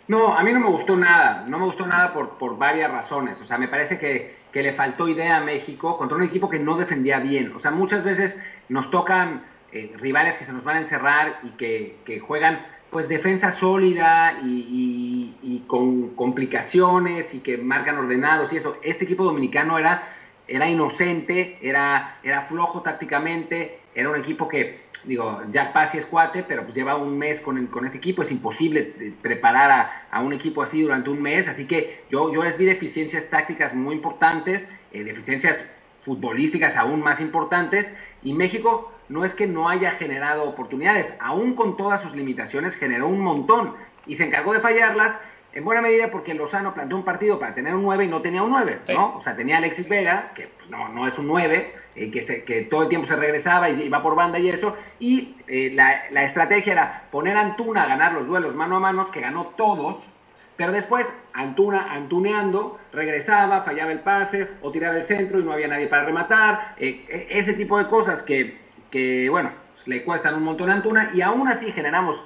[0.08, 3.38] No, a mí no me gustó nada, no me gustó nada por, por varias razones,
[3.42, 6.58] o sea, me parece que, que le faltó idea a México contra un equipo que
[6.58, 8.34] no defendía bien, o sea, muchas veces
[8.70, 13.06] nos tocan eh, rivales que se nos van a encerrar y que, que juegan pues
[13.06, 18.78] defensa sólida y, y, y, con complicaciones y que marcan ordenados y eso.
[18.82, 20.08] Este equipo dominicano era,
[20.46, 26.44] era inocente, era, era flojo tácticamente, era un equipo que, digo, Jack Pasi es cuate,
[26.46, 30.20] pero pues lleva un mes con, el, con ese equipo, es imposible preparar a, a,
[30.20, 33.96] un equipo así durante un mes, así que yo, yo les vi deficiencias tácticas muy
[33.96, 35.58] importantes, eh, deficiencias
[36.04, 37.92] futbolísticas aún más importantes,
[38.22, 43.08] y México no es que no haya generado oportunidades, aún con todas sus limitaciones generó
[43.08, 43.74] un montón
[44.06, 45.16] y se encargó de fallarlas
[45.54, 48.42] en buena medida porque Lozano planteó un partido para tener un 9 y no tenía
[48.42, 48.92] un 9, sí.
[48.92, 49.16] ¿no?
[49.16, 52.38] O sea, tenía Alexis Vega, que pues, no, no es un 9, eh, que, se,
[52.70, 56.72] todo el tiempo se regresaba y iba por banda y eso, y eh, la, estrategia
[56.72, 60.00] era poner Antuna a ganar los duelos mano a mano, que ganó todos,
[60.56, 65.66] pero después Antuna, antuneando, regresaba, fallaba el pase o tiraba el centro y no había
[65.66, 69.50] nadie para rematar, eh, ese tipo de cosas que, bueno,
[69.86, 72.22] le cuestan un montón a Antuna y aún así generamos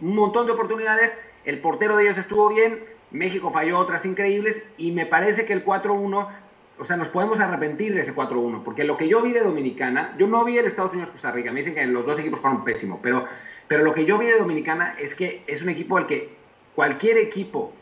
[0.00, 1.16] un montón de oportunidades.
[1.44, 5.64] El portero de ellos estuvo bien, México falló otras increíbles y me parece que el
[5.64, 6.28] 4-1
[6.78, 10.14] o sea, nos podemos arrepentir de ese 4-1, porque lo que yo vi de Dominicana,
[10.18, 12.98] yo no vi el Estados Unidos-Costa Rica, me dicen que los dos equipos fueron pésimos,
[13.02, 13.26] pero,
[13.68, 16.34] pero lo que yo vi de Dominicana es que es un equipo al que
[16.74, 17.72] cualquier equipo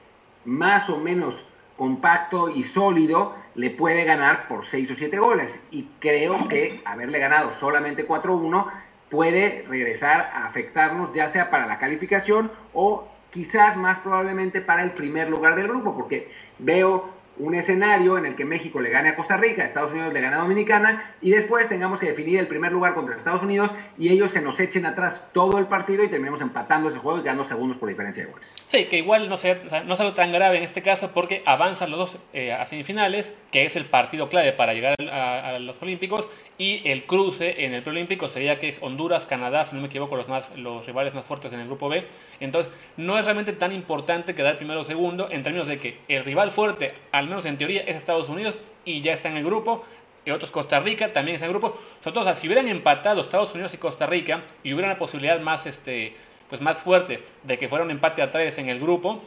[0.45, 5.59] más o menos compacto y sólido le puede ganar por 6 o 7 goles.
[5.71, 8.67] Y creo que haberle ganado solamente 4-1
[9.09, 14.91] puede regresar a afectarnos ya sea para la calificación o quizás más probablemente para el
[14.91, 17.09] primer lugar del grupo, porque veo
[17.41, 20.37] un escenario en el que México le gane a Costa Rica, Estados Unidos le gane
[20.37, 24.31] a Dominicana y después tengamos que definir el primer lugar contra Estados Unidos y ellos
[24.31, 27.79] se nos echen atrás todo el partido y terminemos empatando ese juego y ganando segundos
[27.79, 28.47] por diferencia de goles.
[28.71, 31.91] Sí, que igual no, sea, no es algo tan grave en este caso porque avanzan
[31.91, 36.29] los dos eh, a semifinales, que es el partido clave para llegar a, los Olímpicos
[36.59, 40.15] y el cruce en el preolímpico sería que es Honduras, Canadá, si no me equivoco,
[40.17, 42.05] los, más, los rivales más fuertes en el grupo B.
[42.39, 46.25] Entonces, no es realmente tan importante quedar primero o segundo en términos de que el
[46.25, 49.85] rival fuerte, al menos en teoría, es Estados Unidos y ya está en el grupo.
[50.25, 51.79] Y otros Costa Rica también está en el grupo.
[52.05, 55.65] Sobre todo, si hubieran empatado Estados Unidos y Costa Rica y hubiera una posibilidad más,
[55.67, 56.15] este,
[56.51, 59.23] pues más fuerte de que fuera un empate a tres en el grupo,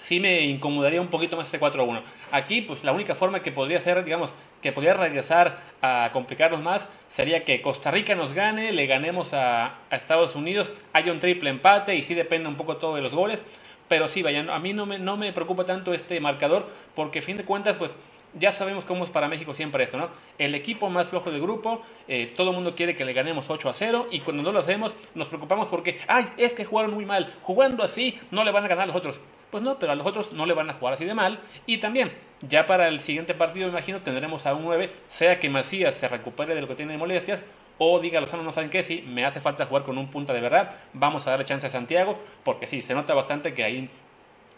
[0.00, 2.00] sí me incomodaría un poquito más ese 4-1.
[2.32, 4.30] Aquí, pues la única forma que podría ser, digamos,
[4.62, 9.74] que podría regresar a complicarnos más sería que Costa Rica nos gane, le ganemos a,
[9.90, 13.12] a Estados Unidos, haya un triple empate y sí depende un poco todo de los
[13.12, 13.42] goles.
[13.88, 17.22] Pero sí, vayan, a mí no me, no me preocupa tanto este marcador porque, a
[17.22, 17.90] fin de cuentas, pues
[18.38, 20.08] ya sabemos cómo es para México siempre esto, ¿no?
[20.38, 23.68] El equipo más flojo del grupo, eh, todo el mundo quiere que le ganemos 8
[23.68, 27.06] a 0 y cuando no lo hacemos nos preocupamos porque, ay, es que jugaron muy
[27.06, 29.20] mal, jugando así no le van a ganar a los otros.
[29.50, 31.38] Pues no, pero a los otros no le van a jugar así de mal.
[31.64, 35.48] Y también, ya para el siguiente partido, me imagino, tendremos a un 9, sea que
[35.48, 37.40] Macías se recupere de lo que tiene de molestias
[37.78, 40.40] o diga Lozano, no saben qué, si me hace falta jugar con un punta de
[40.40, 43.88] verdad, vamos a darle chance a Santiago, porque sí, se nota bastante que ahí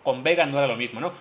[0.02, 1.12] con Vega no era lo mismo, ¿no?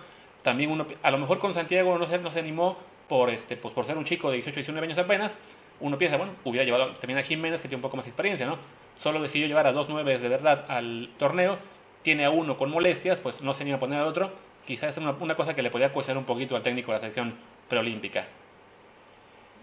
[0.42, 2.76] También uno, a lo mejor con Santiago no se, no se animó
[3.08, 5.32] por, este, pues por ser un chico de 18, 19 años apenas,
[5.80, 8.58] uno piensa, bueno, hubiera llevado también a Jiménez que tiene un poco más experiencia, ¿no?
[8.98, 11.58] Solo decidió llevar a dos nueves de verdad al torneo,
[12.02, 14.30] tiene a uno con molestias, pues no se anima a poner al otro,
[14.66, 17.00] quizás es una, una cosa que le podía cuestionar un poquito al técnico de la
[17.00, 17.34] selección
[17.68, 18.26] preolímpica.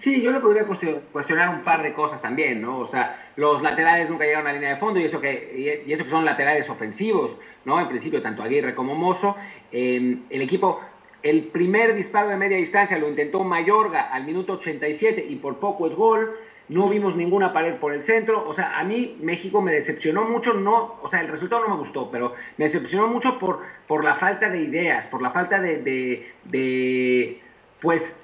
[0.03, 2.79] Sí, yo le podría cuestionar un par de cosas también, ¿no?
[2.79, 5.93] O sea, los laterales nunca llegaron a la línea de fondo y eso que, y
[5.93, 7.79] eso que son laterales ofensivos, ¿no?
[7.79, 9.37] En principio, tanto Aguirre como Mozo.
[9.71, 10.81] Em, el equipo,
[11.21, 15.87] el primer disparo de media distancia lo intentó Mayorga al minuto 87 y por poco
[15.87, 16.35] es gol.
[16.67, 18.45] No vimos ninguna pared por el centro.
[18.45, 20.53] O sea, a mí México me decepcionó mucho.
[20.53, 24.15] No, o sea, el resultado no me gustó, pero me decepcionó mucho por, por la
[24.15, 27.39] falta de ideas, por la falta de, de, de
[27.79, 28.17] pues,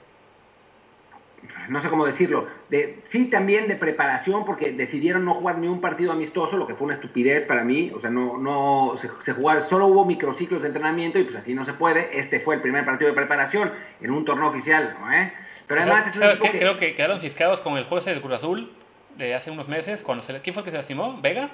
[1.70, 5.82] no sé cómo decirlo, de, sí también de preparación, porque decidieron no jugar ni un
[5.82, 9.34] partido amistoso, lo que fue una estupidez para mí, o sea, no, no se, se
[9.34, 12.62] jugar, solo hubo microciclos de entrenamiento y pues así no se puede, este fue el
[12.62, 13.72] primer partido de preparación
[14.02, 15.12] en un torneo oficial, ¿no?
[15.12, 15.32] ¿Eh?
[15.68, 16.50] Pero además es ¿Sabes qué?
[16.52, 18.72] Creo que quedaron ciscados con el juez del Cruz Azul
[19.18, 21.20] de hace unos meses, cuando se, ¿quién fue el que se lastimó?
[21.22, 21.50] ¿Vega?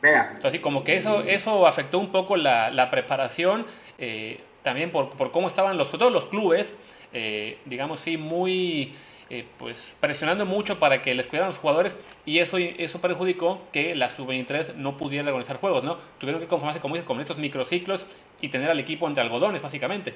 [0.00, 0.30] Vega.
[0.34, 3.66] Entonces, como que eso, eso afectó un poco la, la preparación,
[4.00, 6.74] eh, también por, por, cómo estaban los, todos los clubes,
[7.12, 8.94] eh, digamos, sí, muy
[9.32, 13.94] eh, pues presionando mucho para que les cuidaran los jugadores y eso, eso perjudicó que
[13.94, 15.98] la sub-23 no pudiera organizar juegos, ¿no?
[16.18, 18.04] Tuvieron que conformarse, como dices, con estos microciclos
[18.40, 20.14] y tener al equipo entre algodones, básicamente.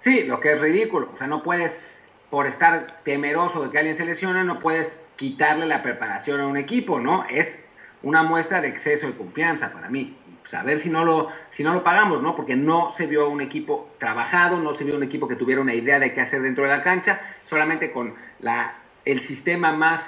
[0.00, 1.08] Sí, lo que es ridículo.
[1.14, 1.80] O sea, no puedes,
[2.28, 6.58] por estar temeroso de que alguien se lesione, no puedes quitarle la preparación a un
[6.58, 7.24] equipo, ¿no?
[7.30, 7.58] Es
[8.04, 10.16] una muestra de exceso de confianza para mí
[10.54, 12.36] a ver si no lo, si no lo pagamos, ¿no?
[12.36, 15.74] Porque no se vio un equipo trabajado, no se vio un equipo que tuviera una
[15.74, 20.00] idea de qué hacer dentro de la cancha, solamente con la, el sistema más,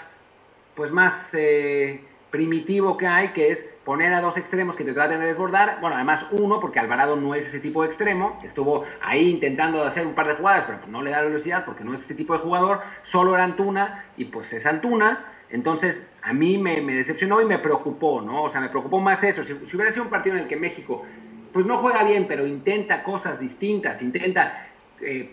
[0.75, 5.21] pues más eh, primitivo que hay, que es poner a dos extremos que te traten
[5.21, 5.79] de desbordar.
[5.81, 10.07] Bueno, además uno, porque Alvarado no es ese tipo de extremo, estuvo ahí intentando hacer
[10.07, 12.35] un par de jugadas, pero pues no le da velocidad porque no es ese tipo
[12.35, 17.45] de jugador, solo era Antuna, y pues es Antuna, entonces, a mí me, decepcionó y
[17.45, 18.45] me preocupó, ¿no?
[18.45, 19.45] O sea, me preocupó más eso.
[19.45, 21.05] Si, hubiera sido un partido en el que México,
[21.53, 24.67] pues no juega bien, pero intenta cosas distintas, intenta
[25.01, 25.31] eh,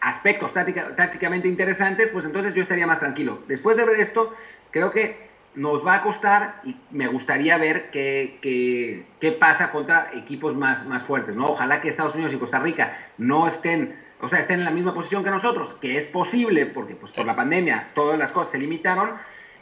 [0.00, 3.40] aspectos tácticamente interesantes, pues entonces yo estaría más tranquilo.
[3.48, 4.32] Después de ver esto,
[4.70, 10.54] creo que nos va a costar y me gustaría ver qué, qué, pasa contra equipos
[10.54, 11.46] más, más fuertes, ¿no?
[11.46, 14.94] Ojalá que Estados Unidos y Costa Rica no estén, o sea, estén en la misma
[14.94, 18.58] posición que nosotros, que es posible, porque pues por la pandemia todas las cosas se
[18.58, 19.14] limitaron,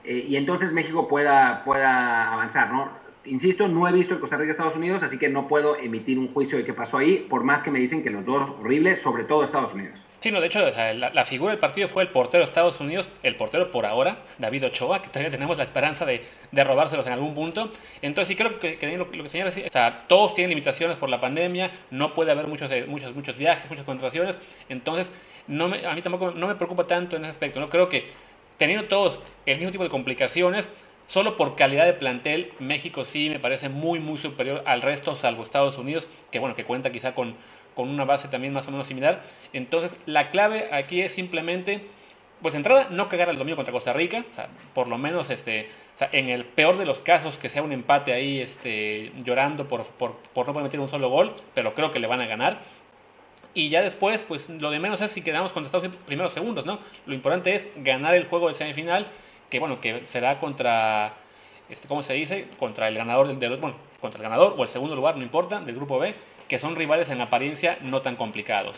[0.06, 2.90] eh, y entonces México pueda, pueda avanzar, ¿no?
[3.24, 6.56] Insisto, no he visto el Costa Rica-Estados Unidos, así que no puedo emitir un juicio
[6.56, 9.42] de qué pasó ahí, por más que me dicen que los dos horribles, sobre todo
[9.42, 9.98] Estados Unidos.
[10.20, 13.36] Sí, no, de hecho, la, figura del partido fue el portero de Estados Unidos, el
[13.36, 17.34] portero por ahora, David Ochoa, que todavía tenemos la esperanza de, de robárselos en algún
[17.34, 17.70] punto.
[18.00, 21.70] Entonces, sí creo que, lo, que señala es, o todos tienen limitaciones por la pandemia,
[21.90, 24.36] no puede haber muchos, muchos, muchos viajes, muchas contracciones.
[24.68, 25.08] Entonces,
[25.48, 27.60] no a mí tampoco no me preocupa tanto en ese aspecto.
[27.60, 28.06] No creo que
[28.58, 30.68] teniendo todos el mismo tipo de complicaciones,
[31.06, 35.44] solo por calidad de plantel, México sí me parece muy, muy superior al resto, salvo
[35.44, 37.36] Estados Unidos, que bueno, que cuenta quizá con,
[37.74, 39.22] con una base también más o menos similar.
[39.52, 41.82] Entonces, la clave aquí es simplemente,
[42.42, 44.24] pues entrada, no cagar al domingo contra Costa Rica,
[44.74, 45.68] por lo menos este,
[46.12, 50.16] en el peor de los casos que sea un empate ahí este, llorando por, por,
[50.34, 52.60] por no poder meter un solo gol, pero creo que le van a ganar.
[53.56, 56.66] Y ya después, pues lo de menos es si quedamos contra Estados Unidos primeros segundos,
[56.66, 56.78] ¿no?
[57.06, 59.06] Lo importante es ganar el juego de semifinal,
[59.48, 61.14] que bueno, que será contra,
[61.70, 62.48] este, ¿cómo se dice?
[62.58, 65.74] Contra el ganador del, bueno, contra el ganador o el segundo lugar, no importa, del
[65.74, 66.14] grupo B,
[66.48, 68.76] que son rivales en apariencia no tan complicados.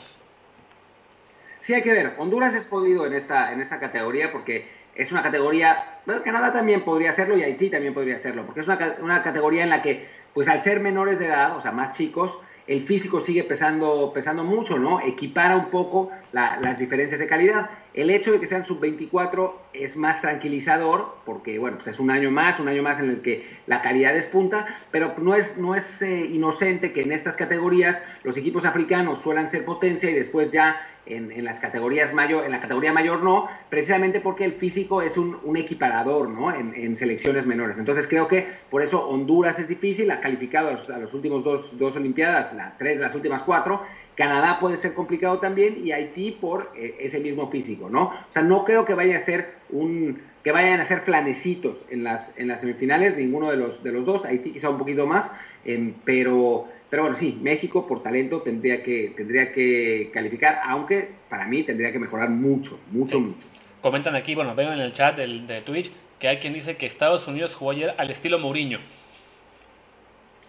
[1.62, 2.14] Sí, hay que ver.
[2.16, 6.83] Honduras es podido en esta, en esta categoría porque es una categoría, bueno, Canadá también
[6.83, 10.07] podría hacerlo y Haití también podría hacerlo, porque es una, una categoría en la que,
[10.35, 12.39] pues al ser menores de edad, o sea, más chicos,
[12.69, 15.01] el físico sigue pesando, pesando mucho, ¿no?
[15.01, 17.70] Equipara un poco las diferencias de calidad.
[17.95, 22.31] El hecho de que sean sub-24 es más tranquilizador, porque, bueno, pues es un año
[22.31, 26.03] más, un año más en el que la calidad despunta, pero no es, no es
[26.03, 30.81] eh, inocente que en estas categorías los equipos africanos suelan ser potencia y después ya
[31.09, 35.57] en, las categorías mayor, en la categoría mayor no, precisamente porque el físico es un,
[35.57, 36.55] equiparador, ¿no?
[36.55, 37.79] En, selecciones menores.
[37.79, 41.97] Entonces creo que por eso Honduras es difícil, ha calificado a los, últimos dos, dos
[41.97, 43.83] Olimpiadas, la, tres las últimas cuatro.
[44.19, 48.07] Canadá puede ser complicado también y Haití por eh, ese mismo físico, ¿no?
[48.07, 52.03] O sea, no creo que vaya a ser un que vayan a ser flanecitos en
[52.03, 55.31] las, en las semifinales, ninguno de los, de los dos, Haití quizá un poquito más,
[55.64, 61.47] em, pero pero bueno, sí, México por talento tendría que, tendría que calificar, aunque para
[61.47, 63.47] mí tendría que mejorar mucho, mucho, mucho.
[63.83, 66.87] Comentan aquí, bueno, veo en el chat del, de Twitch que hay quien dice que
[66.87, 68.81] Estados Unidos jugó ayer al estilo Mourinho.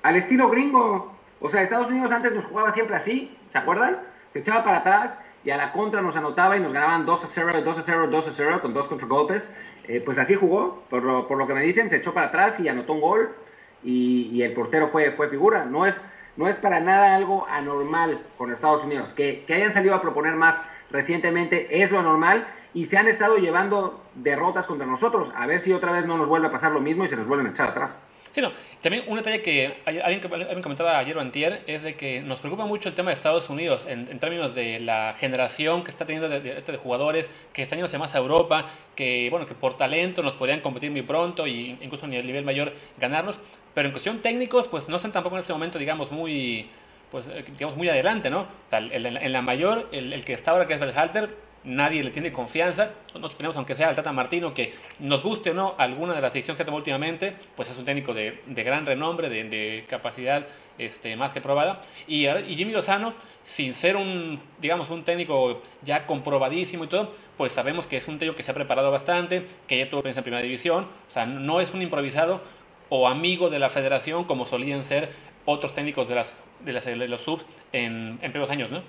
[0.01, 1.19] Al estilo gringo.
[1.41, 3.99] O sea, Estados Unidos antes nos jugaba siempre así, ¿se acuerdan?
[4.29, 7.27] Se echaba para atrás y a la contra nos anotaba y nos ganaban 2 a
[7.27, 9.49] 0, 2 a 0, 2 a 0 con dos contragolpes.
[9.87, 12.93] Eh, pues así jugó, por lo, que me dicen, se echó para atrás y anotó
[12.93, 13.35] un gol
[13.83, 15.65] y, el portero fue, figura.
[15.65, 19.13] No es, para nada algo anormal con Estados Unidos.
[19.13, 20.55] Que, hayan salido a proponer más
[20.91, 25.31] recientemente es lo normal y se han estado llevando derrotas contra nosotros.
[25.35, 27.27] A ver si otra vez no nos vuelve a pasar lo mismo y se nos
[27.27, 27.97] vuelven a echar atrás.
[28.33, 28.51] Sí, no.
[28.81, 32.65] También un detalle que alguien, alguien comentaba ayer o antier es de que nos preocupa
[32.65, 36.39] mucho el tema de Estados Unidos en, términos de la generación que está teniendo de,
[36.39, 40.61] de, jugadores que están yéndose más a Europa, que bueno que por talento nos podrían
[40.61, 43.37] competir muy pronto y incluso a nivel mayor ganarnos.
[43.73, 46.69] Pero en cuestión técnicos, pues no están tampoco en este momento, digamos, muy,
[47.11, 48.47] pues, eh, digamos, muy adelante, ¿no?
[48.71, 51.29] en, la mayor, el, que está ahora, que es Berhalter,
[51.63, 52.91] nadie le tiene confianza.
[53.07, 56.33] Nosotros tenemos, aunque sea el Tata Martino, que nos guste o no alguna de las
[56.33, 60.45] decisiones que tomó últimamente, pues es un técnico de, gran renombre, de, capacidad
[60.77, 61.81] este, más que probada.
[62.07, 67.53] Y, y, Jimmy Lozano, sin ser un, digamos, un técnico ya comprobadísimo y todo, pues
[67.53, 70.23] sabemos que es un técnico que se ha preparado bastante, que ya tuvo experiencia en
[70.23, 72.41] primera división, o sea, no es un improvisado,
[72.89, 75.09] o amigo de la federación como solían ser
[75.45, 78.81] otros técnicos de, las, de, las, de los subs en, en primeros años, ¿no?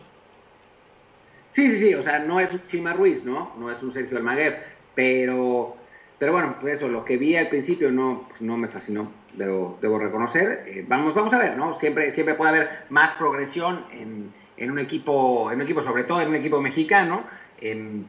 [1.53, 3.53] Sí, sí, sí, o sea, no es un Chima Ruiz, ¿no?
[3.59, 4.63] No es un Sergio Almaguer,
[4.95, 5.77] pero,
[6.19, 9.79] pero bueno, pues eso, lo que vi al principio no, pues no me fascinó, debo,
[9.81, 10.65] debo reconocer.
[10.67, 11.75] Eh, vamos, vamos a ver, ¿no?
[11.75, 16.21] Siempre, siempre puede haber más progresión en, en, un equipo, en un equipo, sobre todo
[16.21, 17.25] en un equipo mexicano,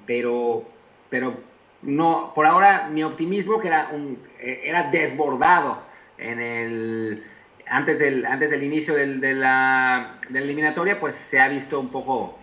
[0.06, 0.64] pero,
[1.10, 1.34] pero
[1.82, 5.80] no, por ahora mi optimismo que era, un, eh, era desbordado
[6.18, 7.24] en el,
[7.68, 11.80] antes, del, antes del inicio del, de, la, de, la, eliminatoria, pues se ha visto
[11.80, 12.38] un poco,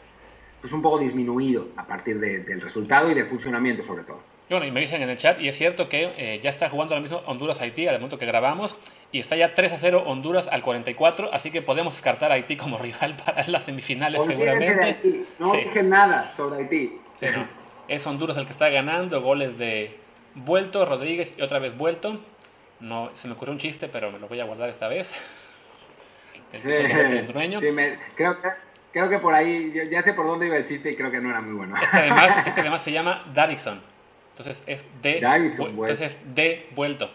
[0.61, 4.21] pues un poco disminuido a partir del resultado y del funcionamiento sobre todo.
[4.51, 6.95] Bueno, y me dicen en el chat, y es cierto que eh, ya está jugando
[6.95, 8.75] ahora mismo Honduras-Haití al momento que grabamos,
[9.13, 12.57] y está ya 3 a 0 Honduras al 44, así que podemos descartar a Haití
[12.57, 15.27] como rival para las semifinales seguramente.
[15.39, 16.99] No dije nada sobre Haití.
[17.89, 19.97] Es Honduras el que está ganando, goles de
[20.35, 22.21] Vuelto, Rodríguez y otra vez Vuelto.
[22.81, 25.13] No, se me ocurrió un chiste, pero me lo voy a guardar esta vez.
[26.51, 28.49] Sí, creo, que,
[28.93, 31.31] creo que por ahí, ya sé por dónde iba el chiste y creo que no
[31.31, 31.77] era muy bueno.
[31.77, 33.81] Este además, este además se llama Darrison.
[34.37, 37.11] Entonces es de, entonces de vuelto.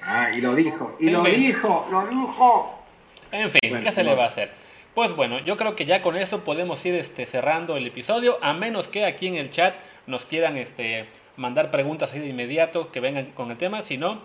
[0.00, 2.84] Ah, y lo dijo, y lo dijo, lo dijo.
[3.30, 4.50] En fin, ¿qué se le va a hacer?
[4.94, 8.52] Pues bueno, yo creo que ya con eso podemos ir este, cerrando el episodio, a
[8.52, 9.74] menos que aquí en el chat
[10.06, 13.82] nos quieran este, mandar preguntas ahí de inmediato que vengan con el tema.
[13.82, 14.20] Si no,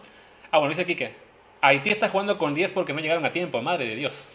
[0.51, 1.13] ah, bueno, dice Kike,
[1.61, 4.27] Haití está jugando con 10 porque no llegaron a tiempo, madre de Dios.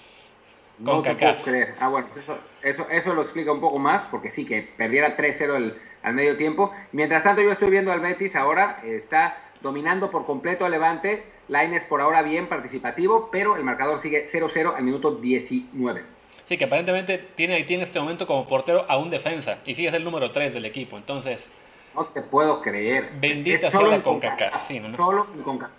[0.77, 1.75] Con no te puedo creer.
[1.81, 5.75] Ah, bueno, eso, eso, eso, lo explica un poco más, porque sí, que perdiera 3-0
[6.03, 6.73] al medio tiempo.
[6.93, 11.25] Mientras tanto, yo estoy viendo al Betis ahora, está dominando por completo a Levante.
[11.49, 16.03] Laines por ahora bien participativo, pero el marcador sigue 0-0 al minuto 19.
[16.49, 19.87] Sí, que aparentemente tiene Haití en este momento como portero a un defensa y sí
[19.87, 21.45] es el número 3 del equipo, entonces...
[21.95, 23.11] No te puedo creer.
[23.20, 24.66] Bendita sea la CONCACAF.
[24.66, 25.73] Sí, no, Solo en CONCACAF.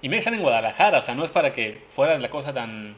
[0.00, 2.96] Y me están en Guadalajara, o sea, no es para que fuera la cosa tan,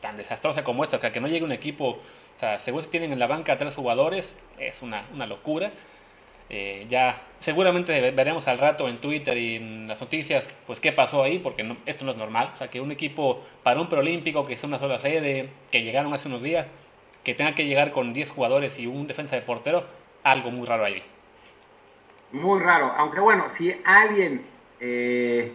[0.00, 1.98] tan desastrosa como esta, o sea, que no llegue un equipo,
[2.36, 5.72] o sea, según tienen en la banca tres jugadores, es una, una locura.
[6.50, 11.22] Eh, ya seguramente veremos al rato en Twitter y en las noticias, pues qué pasó
[11.22, 12.52] ahí, porque esto no es normal.
[12.54, 16.14] O sea, que un equipo para un preolímpico que es una sola sede, que llegaron
[16.14, 16.66] hace unos días,
[17.22, 19.84] que tenga que llegar con 10 jugadores y un defensa de portero,
[20.22, 21.02] algo muy raro ahí.
[22.32, 24.44] Muy raro, aunque bueno, si alguien,
[24.80, 25.52] eh,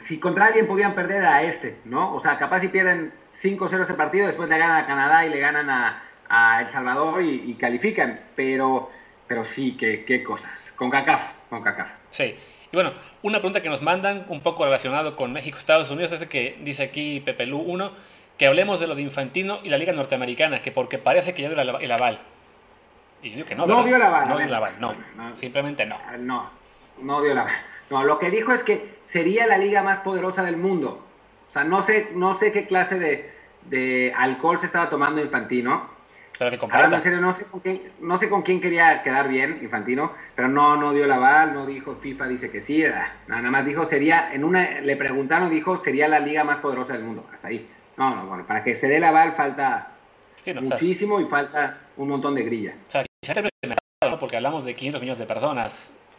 [0.00, 2.14] si contra alguien podían perder a este, ¿no?
[2.14, 5.40] O sea, capaz si pierden 5-0 ese partido, después le ganan a Canadá y le
[5.40, 8.90] ganan a, a El Salvador y, y califican, pero
[9.30, 10.50] pero sí, qué, qué cosas.
[10.74, 11.86] Con CACAF, con CACAF.
[12.10, 12.34] Sí.
[12.72, 12.92] Y bueno,
[13.22, 16.82] una pregunta que nos mandan un poco relacionado con México, Estados Unidos, es que dice
[16.82, 17.92] aquí Pepe Lu 1,
[18.36, 21.48] que hablemos de lo de Infantino y la Liga Norteamericana, que porque parece que ya
[21.48, 22.18] dio el aval.
[23.22, 24.28] Y yo que no, no dio el aval.
[24.28, 24.96] No dio el aval, no,
[25.38, 25.96] simplemente no.
[26.18, 26.50] No,
[27.00, 27.54] no dio el aval.
[27.88, 31.04] No, lo que dijo es que sería la liga más poderosa del mundo.
[31.48, 33.30] O sea, no sé, no sé qué clase de,
[33.66, 35.90] de alcohol se estaba tomando Infantino,
[36.38, 39.58] pero que en serio, no sé, con quién, no sé con quién quería quedar bien,
[39.60, 42.82] Infantino, pero no, no dio la aval, no dijo FIFA, dice que sí,
[43.26, 47.02] nada más dijo sería, en una, le preguntaron, dijo sería la liga más poderosa del
[47.02, 47.68] mundo, hasta ahí.
[47.98, 49.88] No, no, bueno, para que se dé la aval falta
[50.62, 52.74] muchísimo y falta un montón de grilla.
[52.88, 53.04] O sea,
[54.02, 54.18] ¿no?
[54.18, 55.74] porque hablamos de 500 millones de personas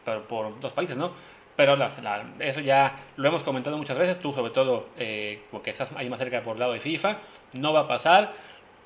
[0.06, 1.14] por, por dos países, ¿no?
[1.62, 1.78] Pero
[2.40, 6.18] eso ya lo hemos comentado muchas veces, tú sobre todo, eh, porque estás ahí más
[6.18, 7.18] cerca por el lado de FIFA,
[7.54, 8.34] no va a pasar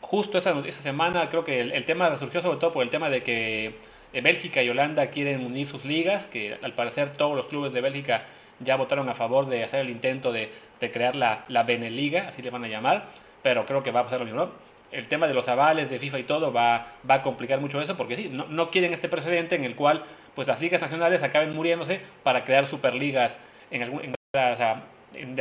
[0.01, 3.23] justo esa, esa semana creo que el, tema resurgió sobre todo por el tema de
[3.23, 3.76] que
[4.11, 7.80] eh, Bélgica y Holanda quieren unir sus ligas, que al parecer todos los clubes de
[7.80, 8.26] Bélgica
[8.59, 10.51] ya votaron a favor de hacer el intento de,
[10.82, 13.05] de crear la, la Beneliga, así le van a llamar,
[13.41, 14.49] pero creo que va a pasar lo mismo.
[14.91, 17.95] El tema de los avales de FIFA y todo va, va a complicar mucho eso,
[17.95, 20.03] porque sí, no, no quieren este precedente en el cual
[20.36, 23.38] pues las ligas nacionales acaben muriéndose para crear superligas
[23.71, 24.01] en algún,
[24.33, 24.55] ya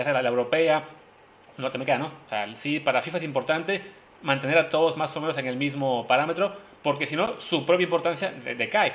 [0.05, 0.85] sea la, europea,
[1.59, 2.07] no te me queda, ¿no?
[2.07, 3.83] O sea, sí, para FIFA es importante
[4.23, 7.85] mantener a todos más o menos en el mismo parámetro, porque si no, su propia
[7.85, 8.93] importancia decae.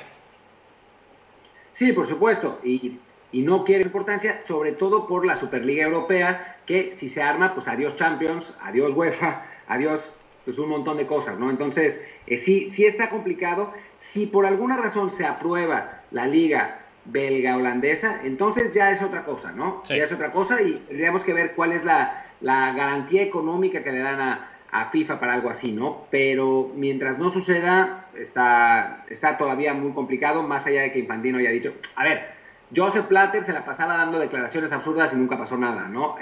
[1.72, 2.98] Sí, por supuesto, y,
[3.30, 7.68] y, no quiere importancia, sobre todo por la Superliga Europea, que si se arma, pues
[7.68, 10.12] adiós Champions, adiós UEFA, adiós
[10.44, 11.50] pues un montón de cosas, ¿no?
[11.50, 13.72] Entonces, eh, sí, sí está complicado.
[13.98, 19.52] Si por alguna razón se aprueba la liga belga holandesa, entonces ya es otra cosa,
[19.52, 19.82] ¿no?
[19.88, 23.92] Ya es otra cosa y tendríamos que ver cuál es la, la garantía económica que
[23.92, 26.06] le dan a, a FIFA para algo así, ¿no?
[26.10, 31.50] Pero mientras no suceda, está, está todavía muy complicado, más allá de que Infantino haya
[31.50, 32.40] dicho, a ver,
[32.74, 36.16] Joseph Platter se la pasaba dando declaraciones absurdas y nunca pasó nada, ¿no?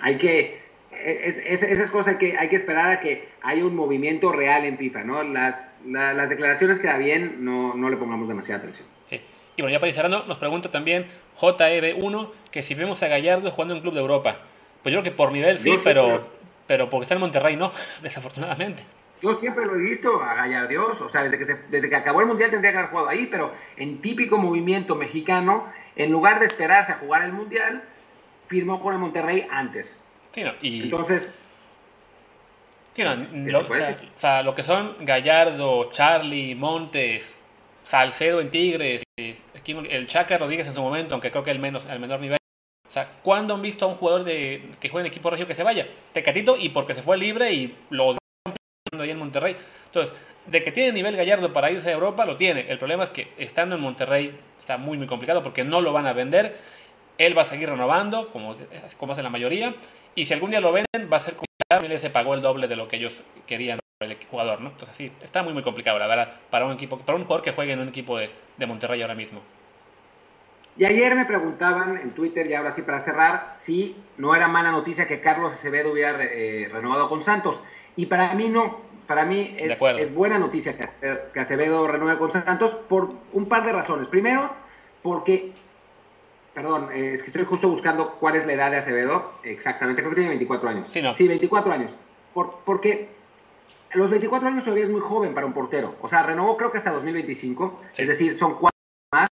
[0.00, 0.60] Hay que,
[0.92, 5.04] es, esas cosas que hay que esperar a que haya un movimiento real en FIFA,
[5.04, 5.22] ¿no?
[5.22, 8.86] Las, las declaraciones queda bien, no, no le pongamos demasiada atención.
[9.08, 9.20] Sí.
[9.56, 11.06] Y bueno, ya para ir cerrando, nos pregunta también
[11.40, 14.38] JEB1 que si vemos a Gallardo jugando en un club de Europa.
[14.82, 16.26] Pues yo creo que por nivel sí, pero
[16.70, 17.72] pero porque está en Monterrey no,
[18.02, 18.84] desafortunadamente.
[19.20, 22.28] Yo siempre lo he visto a Gallardios, o sea, desde que, desde que acabó el
[22.28, 25.66] Mundial tendría que haber jugado ahí, pero en típico movimiento mexicano,
[25.96, 27.82] en lugar de esperarse a jugar el Mundial,
[28.46, 29.99] firmó con el Monterrey antes.
[30.34, 30.82] Sí, no, y...
[30.84, 31.30] Entonces...
[32.94, 37.24] Sí, no, lo, o, sea, lo que son Gallardo, Charlie, Montes,
[37.84, 42.00] Salcedo en Tigres, el Chaca Rodríguez en su momento, aunque creo que el, menos, el
[42.00, 42.38] menor nivel,
[42.88, 45.54] o sea, ¿cuándo han visto a un jugador de, que juega en equipo regio que
[45.54, 45.86] se vaya?
[46.12, 48.18] Tecatito y porque se fue libre y lo
[48.98, 49.56] ahí en Monterrey.
[49.86, 50.12] Entonces,
[50.46, 52.66] de que tiene nivel Gallardo para irse a Europa, lo tiene.
[52.68, 56.06] El problema es que estando en Monterrey está muy, muy complicado porque no lo van
[56.06, 56.58] a vender.
[57.20, 58.56] Él va a seguir renovando, como,
[58.96, 59.74] como hace la mayoría.
[60.14, 61.98] Y si algún día lo venden, va a ser complicado.
[61.98, 63.12] se pagó el doble de lo que ellos
[63.46, 64.70] querían el jugador, ¿no?
[64.70, 67.52] Entonces, sí, está muy, muy complicado, la verdad, para un equipo, para un jugador que
[67.52, 69.42] juegue en un equipo de, de Monterrey ahora mismo.
[70.78, 74.70] Y ayer me preguntaban en Twitter, y ahora sí para cerrar, si no era mala
[74.70, 77.60] noticia que Carlos Acevedo hubiera eh, renovado con Santos.
[77.96, 82.70] Y para mí no, para mí es, es buena noticia que Acevedo renueve con Santos
[82.88, 84.08] por un par de razones.
[84.08, 84.50] Primero,
[85.02, 85.52] porque,
[86.54, 90.10] perdón, eh, es que estoy justo buscando cuál es la edad de Acevedo, exactamente, creo
[90.10, 90.88] que tiene 24 años.
[90.92, 91.14] Sí, no.
[91.14, 91.94] sí 24 años.
[92.34, 93.08] Por, porque
[93.94, 95.96] los 24 años todavía es muy joven para un portero.
[96.00, 98.70] O sea, renovó creo que hasta 2025, es decir, son cuatro
[99.12, 99.28] más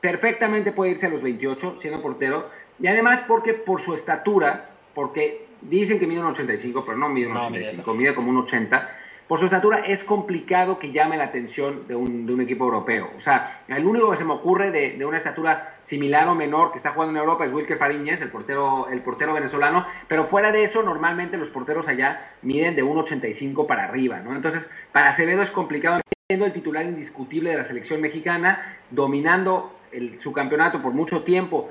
[0.00, 2.48] perfectamente puede irse a los 28 siendo portero.
[2.78, 7.28] Y además porque por su estatura, porque dicen que mide un 85, pero no mide
[7.28, 8.90] un 85, mide como un 80.
[9.28, 13.10] Por su estatura es complicado que llame la atención de un, equipo europeo.
[13.16, 16.70] O sea, el único que se me ocurre de, de, una estatura similar o menor
[16.70, 20.52] que está jugando en Europa es Wilker Fariñez, el portero, el portero venezolano, pero fuera
[20.52, 24.34] de eso, normalmente los porteros allá miden de 1,85 para arriba, ¿no?
[24.34, 30.18] Entonces, para Acevedo es complicado siendo el titular indiscutible de la selección mexicana, dominando el,
[30.20, 31.68] su campeonato por mucho tiempo.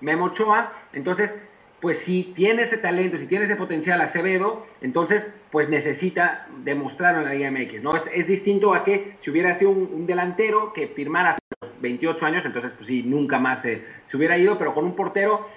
[0.00, 1.34] Memo Ochoa, entonces
[1.82, 7.26] pues si tiene ese talento, si tiene ese potencial Acevedo, entonces pues necesita demostrarlo en
[7.26, 7.96] la Liga MX, ¿no?
[7.96, 11.80] Es, es distinto a que si hubiera sido un, un, delantero que firmara hasta los
[11.80, 15.48] 28 años, entonces pues sí, nunca más se, se hubiera ido, pero con un portero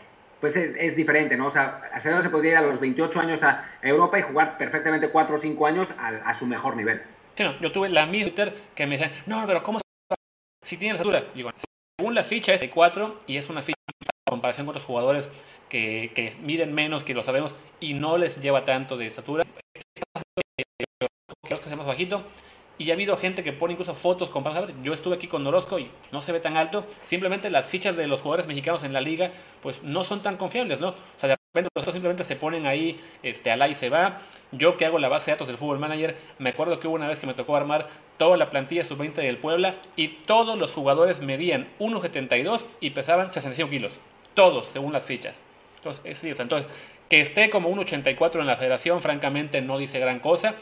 [0.42, 1.46] pues es, es, diferente, ¿no?
[1.46, 5.10] O sea, Acevedo se podría ir a los 28 años a Europa y jugar perfectamente
[5.10, 7.04] 4 o 5 años a, a su mejor nivel.
[7.36, 9.80] Sí, no, yo tuve la misma que me decían, no, pero ¿cómo
[10.64, 11.32] si tiene la estatura?
[11.36, 11.52] Digo,
[12.00, 15.30] según la ficha es de 4 y es una ficha en comparación con otros jugadores
[15.70, 19.44] que, miden menos, que lo sabemos, y no les lleva tanto de estatura.
[21.48, 22.24] Que sea más bajito.
[22.78, 24.44] Y ha habido gente que pone incluso fotos con
[24.84, 26.86] Yo estuve aquí con Orozco y no se ve tan alto.
[27.06, 30.82] Simplemente las fichas de los jugadores mexicanos en la liga, pues no son tan confiables,
[30.82, 30.90] ¿no?
[30.90, 34.22] O sea, de repente los simplemente se ponen ahí, este, al y se va.
[34.52, 37.08] Yo que hago la base de datos del fútbol manager, me acuerdo que hubo una
[37.08, 37.88] vez que me tocó armar
[38.18, 43.70] toda la plantilla sub-20 del Puebla y todos los jugadores medían 1,72 y pesaban 65
[43.70, 43.94] kilos.
[44.34, 45.45] Todos, según las fichas.
[45.86, 46.68] Entonces, es, entonces
[47.10, 50.56] que esté como 1,84 en la federación, francamente no dice gran cosa.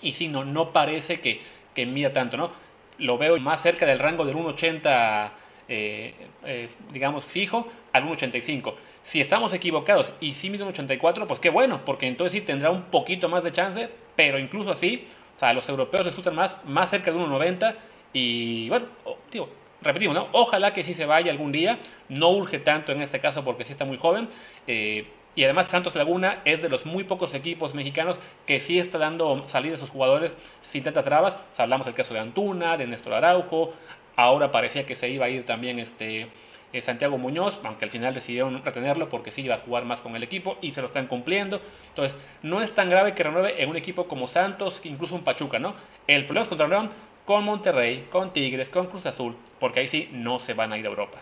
[0.00, 1.40] Y si no, no parece que,
[1.74, 2.50] que mida tanto, ¿no?
[2.98, 5.30] Lo veo más cerca del rango del 1,80,
[5.68, 8.74] eh, eh, digamos, fijo, al 1,85.
[9.04, 12.82] Si estamos equivocados y si mide 1,84, pues qué bueno, porque entonces sí tendrá un
[12.84, 15.06] poquito más de chance, pero incluso así,
[15.36, 17.74] o sea, los europeos resultan más, más cerca de 1,90
[18.12, 18.86] y bueno,
[19.30, 19.48] digo,
[19.82, 20.28] repetimos, ¿no?
[20.32, 23.72] Ojalá que sí se vaya algún día, no urge tanto en este caso porque sí
[23.72, 24.28] está muy joven.
[24.66, 28.98] Eh, y además Santos Laguna es de los muy pocos equipos mexicanos que sí está
[28.98, 31.36] dando salida a sus jugadores sin tantas trabas.
[31.56, 33.72] Hablamos del caso de Antuna, de Néstor Araujo,
[34.16, 36.26] ahora parecía que se iba a ir también este,
[36.72, 40.16] eh, Santiago Muñoz, aunque al final decidieron retenerlo porque sí iba a jugar más con
[40.16, 41.62] el equipo y se lo están cumpliendo.
[41.90, 45.58] Entonces, no es tan grave que renueve en un equipo como Santos, incluso un Pachuca,
[45.58, 45.74] ¿no?
[46.08, 46.90] El problema es contra León
[47.28, 50.86] con Monterrey, con Tigres, con Cruz Azul, porque ahí sí no se van a ir
[50.86, 51.18] a Europa.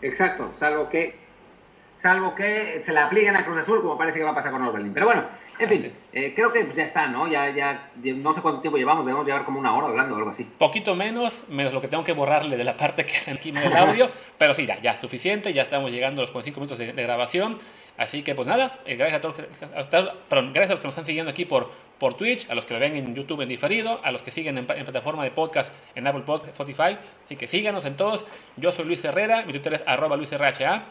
[0.00, 1.16] Exacto, salvo que
[1.98, 4.62] salvo que se la apliquen a Cruz Azul, como parece que va a pasar con
[4.62, 4.94] Orbelín.
[4.94, 5.24] Pero bueno,
[5.58, 7.28] en fin, eh, creo que pues ya está, ¿no?
[7.28, 10.30] Ya, ya, no sé cuánto tiempo llevamos, debemos llevar como una hora hablando o algo
[10.30, 10.44] así.
[10.56, 13.58] Poquito menos, menos lo que tengo que borrarle de la parte que es aquí en
[13.58, 16.94] el audio, pero sí, ya, ya, suficiente, ya estamos llegando a los 45 minutos de,
[16.94, 17.58] de grabación.
[17.98, 20.92] Así que pues nada, eh, gracias a todos, a, perdón, gracias a los que nos
[20.92, 21.68] están siguiendo aquí por,
[21.98, 24.56] por Twitch, a los que lo ven en YouTube en diferido, a los que siguen
[24.56, 26.96] en, plataforma de podcast en Apple Podcast, Spotify.
[27.24, 28.24] Así que síganos en todos.
[28.56, 30.84] Yo soy Luis Herrera, mi Twitter es arroba luisrha.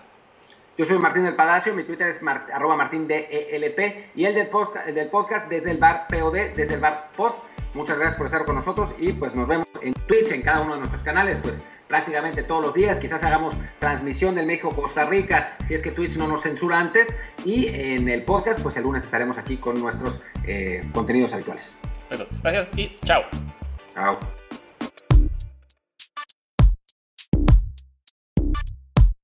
[0.77, 4.47] Yo soy Martín del Palacio, mi Twitter es mar, arroba martín DELP y el del,
[4.47, 7.31] podcast, el del podcast desde el bar POD, desde el bar POD.
[7.73, 10.73] Muchas gracias por estar con nosotros y pues nos vemos en Twitch, en cada uno
[10.73, 11.55] de nuestros canales, pues
[11.87, 12.99] prácticamente todos los días.
[12.99, 17.07] Quizás hagamos transmisión del México-Costa Rica, si es que Twitch no nos censura antes.
[17.45, 21.63] Y en el podcast, pues el lunes estaremos aquí con nuestros eh, contenidos habituales.
[22.09, 23.23] Bueno, gracias y chao.
[23.93, 24.36] Chao.